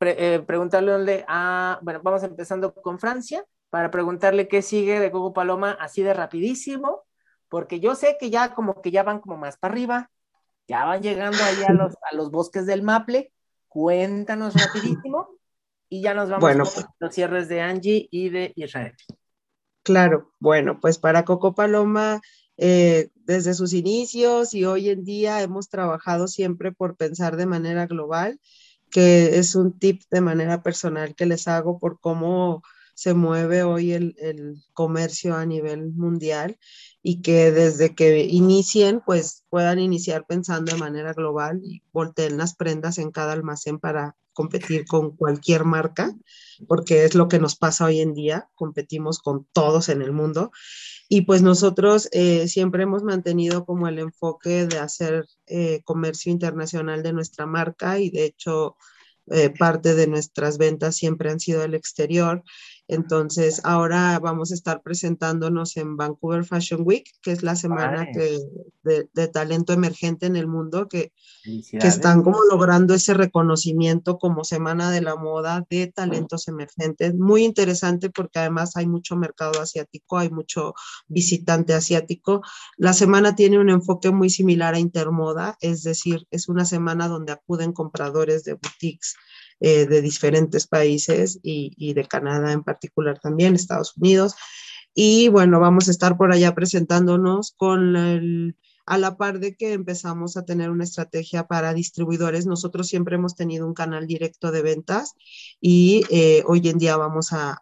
[0.00, 5.76] eh, preguntarle a, bueno, vamos empezando con Francia para preguntarle qué sigue de Coco Paloma
[5.80, 7.04] así de rapidísimo,
[7.48, 10.10] porque yo sé que ya como que ya van como más para arriba,
[10.68, 13.32] ya van llegando ahí a los, a los bosques del Maple.
[13.68, 15.28] Cuéntanos rapidísimo
[15.88, 18.94] y ya nos vamos bueno, con los cierres de Angie y de Israel.
[19.82, 22.20] Claro, bueno, pues para Coco Paloma,
[22.56, 27.86] eh, desde sus inicios y hoy en día hemos trabajado siempre por pensar de manera
[27.86, 28.40] global,
[28.90, 32.62] que es un tip de manera personal que les hago por cómo
[32.96, 36.58] se mueve hoy el, el, comercio a nivel mundial
[37.02, 42.56] y que desde que inicien, pues puedan iniciar pensando de manera global y volteen las
[42.56, 46.14] prendas en cada almacén para competir con cualquier marca,
[46.66, 50.50] porque es lo que nos pasa hoy en día, competimos con todos en el mundo.
[51.08, 57.02] Y pues nosotros eh, siempre hemos mantenido como el enfoque de hacer eh, comercio internacional
[57.02, 58.76] de nuestra marca y de hecho
[59.30, 62.44] eh, parte de nuestras ventas siempre han sido el exterior.
[62.88, 68.38] Entonces, ahora vamos a estar presentándonos en Vancouver Fashion Week, que es la semana que,
[68.84, 71.12] de, talento emergente en el mundo, que,
[71.44, 77.14] que están como logrando ese reconocimiento como Semana de la Moda de talentos emergentes.
[77.14, 80.74] Muy interesante porque además hay mucho mercado asiático, hay mucho
[81.08, 82.42] visitante asiático.
[82.76, 87.32] La semana tiene un enfoque muy similar a Intermoda, es decir, es una semana donde
[87.32, 89.16] acuden compradores de boutiques
[89.58, 94.34] eh, de diferentes países y, de Canadá en particular también, Estados Unidos.
[94.94, 99.72] Y bueno, vamos a estar por allá presentándonos con el, a la par de que
[99.72, 102.44] empezamos a tener una estrategia para distribuidores.
[102.44, 105.14] Nosotros siempre hemos tenido un canal directo de ventas
[105.58, 107.58] y eh, hoy en día vamos a,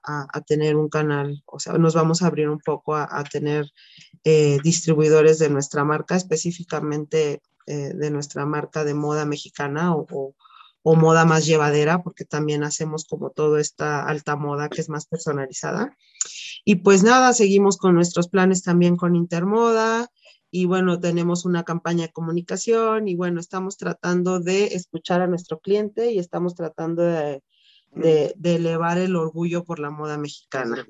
[0.48, 3.70] tener un canal, o sea, nos vamos a abrir un poco a, tener
[4.24, 10.34] eh, distribuidores de nuestra marca, específicamente de nuestra marca de moda mexicana o, o
[10.84, 15.96] moda más llevadera, porque también hacemos como toda esta alta moda que es más personalizada.
[16.64, 20.10] Y pues nada, seguimos con nuestros planes también con Intermoda
[20.56, 25.58] y bueno, tenemos una campaña de comunicación y bueno, estamos tratando de escuchar a nuestro
[25.58, 27.42] cliente y estamos tratando de,
[28.44, 30.86] elevar el orgullo por la moda mexicana.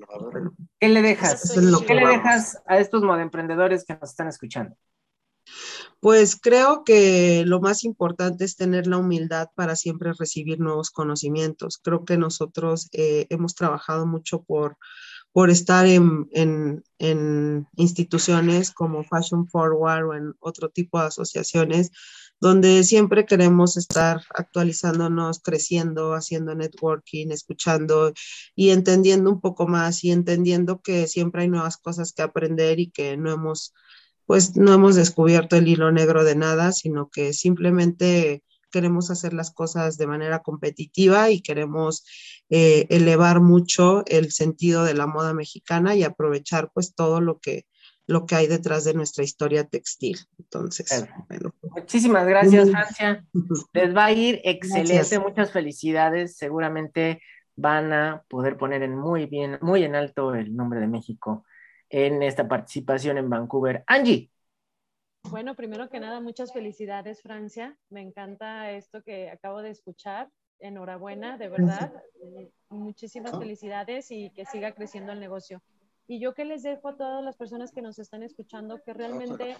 [0.79, 1.51] ¿Qué le dejas?
[1.87, 4.75] ¿Qué le dejas a estos moda emprendedores que nos están escuchando?
[6.05, 11.79] Pues creo que lo más importante es tener la humildad para siempre recibir nuevos conocimientos.
[11.83, 14.77] Creo que nosotros eh, hemos trabajado mucho por,
[15.31, 21.89] por estar en, en, instituciones como Fashion Forward o en otro tipo de asociaciones
[22.39, 28.13] donde siempre queremos estar actualizándonos, creciendo, haciendo networking, escuchando
[28.53, 32.91] y entendiendo un poco más y entendiendo que siempre hay nuevas cosas que aprender y
[32.91, 33.73] que no hemos
[34.25, 39.51] pues no hemos descubierto el hilo negro de nada, sino que simplemente queremos hacer las
[39.51, 42.03] cosas de manera competitiva y queremos
[42.49, 47.65] eh, elevar mucho el sentido de la moda mexicana y aprovechar pues todo lo que
[48.07, 50.19] lo que hay detrás de nuestra historia textil.
[50.37, 51.55] Entonces, bueno.
[51.63, 53.25] Muchísimas gracias, Francia.
[53.73, 56.37] Les va a ir excelente, muchas felicidades.
[56.37, 57.19] Seguramente
[57.55, 61.45] van a poder poner en muy bien, muy en alto el nombre de México
[61.95, 63.85] en esta participación en Vancouver.
[63.87, 64.29] Angie.
[65.29, 67.77] Bueno, primero que nada, muchas felicidades, Francia.
[67.89, 70.29] Me encanta esto que acabo de escuchar.
[70.59, 71.93] Enhorabuena, de verdad.
[72.67, 75.63] Muchísimas felicidades y que siga creciendo el negocio.
[76.05, 79.55] Y yo que les dejo a todas las personas que nos están escuchando que realmente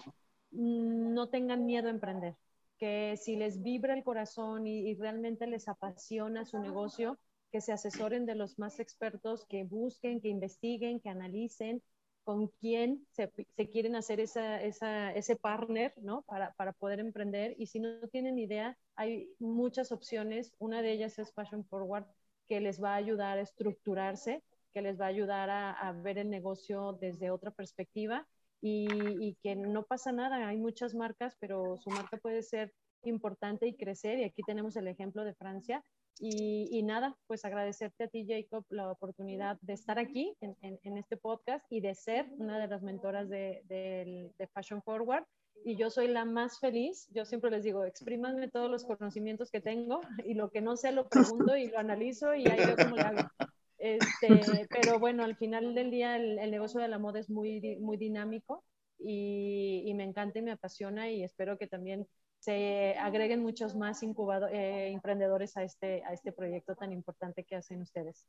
[0.50, 2.36] no tengan miedo a emprender,
[2.78, 7.18] que si les vibra el corazón y, y realmente les apasiona su negocio,
[7.50, 11.82] que se asesoren de los más expertos, que busquen, que investiguen, que analicen
[12.26, 13.30] con quién se,
[13.70, 16.22] quieren hacer esa, ese partner, ¿no?
[16.22, 17.54] Para, para, poder emprender.
[17.56, 20.52] Y si no tienen idea, hay muchas opciones.
[20.58, 22.04] Una de ellas es Fashion Forward,
[22.48, 26.28] que les va a ayudar a estructurarse, que les va a ayudar a, ver el
[26.28, 28.26] negocio desde otra perspectiva
[28.60, 28.88] y,
[29.20, 30.48] y, que no pasa nada.
[30.48, 32.74] Hay muchas marcas, pero su marca puede ser
[33.04, 34.18] importante y crecer.
[34.18, 35.84] Y aquí tenemos el ejemplo de Francia,
[36.18, 41.16] y, nada, pues agradecerte a ti, Jacob, la oportunidad de estar aquí en, en, este
[41.16, 45.24] podcast y de ser una de las mentoras de, de, Fashion Forward.
[45.64, 47.08] Y yo soy la más feliz.
[47.12, 50.92] Yo siempre les digo, exprímanme todos los conocimientos que tengo y lo que no sé
[50.92, 53.30] lo pregunto y lo analizo y ahí veo cómo lo hago.
[53.78, 57.76] Este, pero bueno, al final del día el, el, negocio de la moda es muy,
[57.78, 58.64] muy dinámico
[58.98, 62.08] y, y me encanta y me apasiona y espero que también
[62.46, 67.82] se agreguen muchos más eh, emprendedores a este, a este proyecto tan importante que hacen
[67.82, 68.24] ustedes.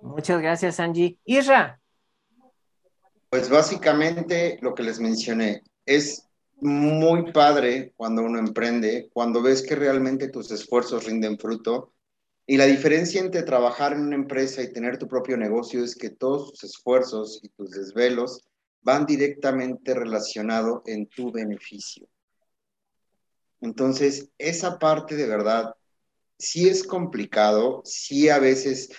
[0.00, 1.18] Muchas gracias, Angie.
[1.26, 1.78] Isra.
[3.28, 6.26] Pues básicamente lo que les mencioné es
[6.62, 11.92] muy padre cuando uno emprende, cuando ves que realmente tus esfuerzos rinden fruto.
[12.46, 16.08] Y la diferencia entre trabajar en una empresa y tener tu propio negocio es que
[16.08, 18.40] todos tus esfuerzos y tus desvelos
[18.80, 22.08] van directamente relacionados en tu beneficio.
[23.64, 25.74] Entonces, esa parte de verdad
[26.38, 28.90] sí es complicado, sí a veces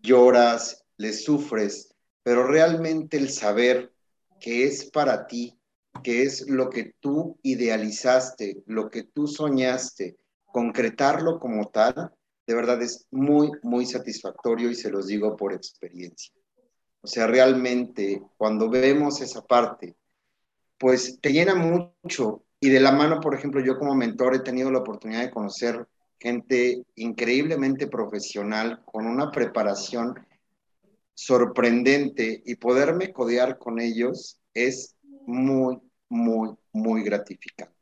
[0.00, 1.92] lloras, le sufres,
[2.22, 3.92] pero realmente el saber
[4.38, 5.58] que es para ti,
[6.04, 12.12] que es lo que tú idealizaste, lo que tú soñaste, concretarlo como tal,
[12.46, 16.32] de verdad es muy, muy satisfactorio y se los digo por experiencia.
[17.00, 19.96] O sea, realmente cuando vemos esa parte,
[20.78, 24.70] pues te llena mucho y de la mano, por ejemplo, yo como mentor he tenido
[24.70, 25.86] la oportunidad de conocer
[26.18, 30.14] gente increíblemente profesional, con una preparación
[31.14, 34.96] sorprendente y poderme codear con ellos es
[35.26, 35.78] muy,
[36.08, 37.74] muy, muy gratificante.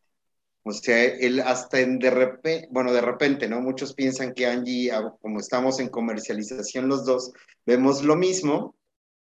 [0.63, 3.61] O sea, él hasta de repente, bueno, de repente, ¿no?
[3.61, 7.33] Muchos piensan que Angie, como estamos en comercialización los dos,
[7.67, 8.75] vemos lo mismo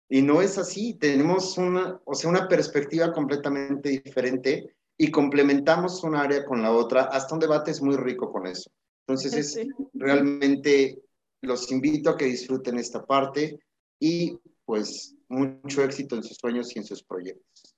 [0.07, 0.93] y no es así.
[0.93, 7.03] Tenemos una, o sea, una perspectiva completamente diferente y complementamos un área con la otra.
[7.03, 8.71] Hasta un debate es muy rico con eso.
[9.07, 11.01] Entonces, es realmente
[11.41, 13.59] los invito a que disfruten esta parte
[13.99, 17.75] y pues mucho éxito en sus sueños y en sus proyectos.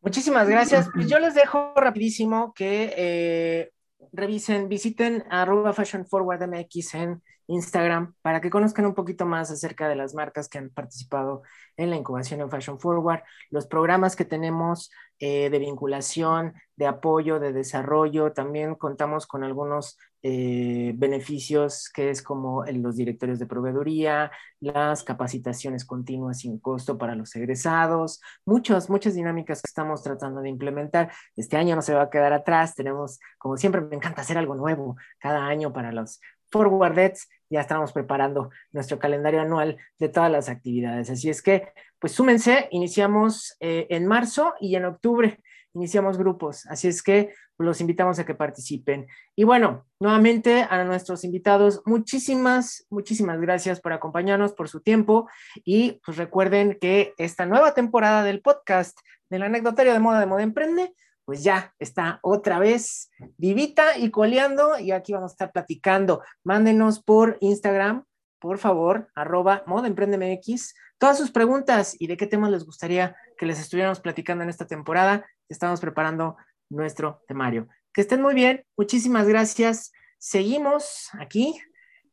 [0.00, 0.88] Muchísimas gracias.
[0.94, 3.72] Pues yo les dejo rapidísimo que eh,
[4.12, 9.88] revisen, visiten arroba Fashion Forward MX en Instagram para que conozcan un poquito más acerca
[9.88, 11.42] de las marcas que han participado
[11.76, 17.40] en la incubación en Fashion Forward, los programas que tenemos eh, de vinculación, de apoyo,
[17.40, 18.32] de desarrollo.
[18.32, 25.84] También contamos con algunos eh, beneficios que es como los directorios de proveeduría, las capacitaciones
[25.84, 31.12] continuas sin costo para los egresados, muchas, muchas dinámicas que estamos tratando de implementar.
[31.36, 34.54] Este año no se va a quedar atrás, tenemos, como siempre, me encanta hacer algo
[34.56, 36.20] nuevo cada año para los
[36.56, 41.10] forwardets, ya estamos preparando nuestro calendario anual de todas las actividades.
[41.10, 45.40] Así es que, pues súmense, iniciamos eh, en marzo y en octubre
[45.74, 46.66] iniciamos grupos.
[46.66, 49.06] Así es que los invitamos a que participen.
[49.34, 55.28] Y bueno, nuevamente a nuestros invitados, muchísimas, muchísimas gracias por acompañarnos, por su tiempo.
[55.64, 58.98] Y pues recuerden que esta nueva temporada del podcast
[59.28, 60.94] del anecdotario de moda de moda emprende
[61.26, 66.22] pues ya está otra vez vivita y coleando y aquí vamos a estar platicando.
[66.44, 68.04] Mándenos por Instagram,
[68.38, 73.44] por favor, arroba Moda MX, todas sus preguntas y de qué temas les gustaría que
[73.44, 75.26] les estuviéramos platicando en esta temporada.
[75.48, 76.36] Estamos preparando
[76.70, 77.68] nuestro temario.
[77.92, 79.92] Que estén muy bien, muchísimas gracias.
[80.18, 81.60] Seguimos aquí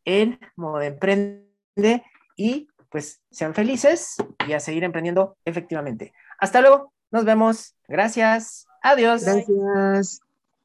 [0.06, 2.04] en Moda Emprende
[2.36, 4.16] y pues sean felices
[4.48, 6.14] y a seguir emprendiendo efectivamente.
[6.40, 7.76] Hasta luego, nos vemos.
[7.88, 8.66] Gracias.
[8.84, 9.24] Adiós.
[9.24, 10.20] Gracias.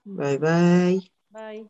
[0.05, 1.01] Bye bye.
[1.31, 1.67] Bye.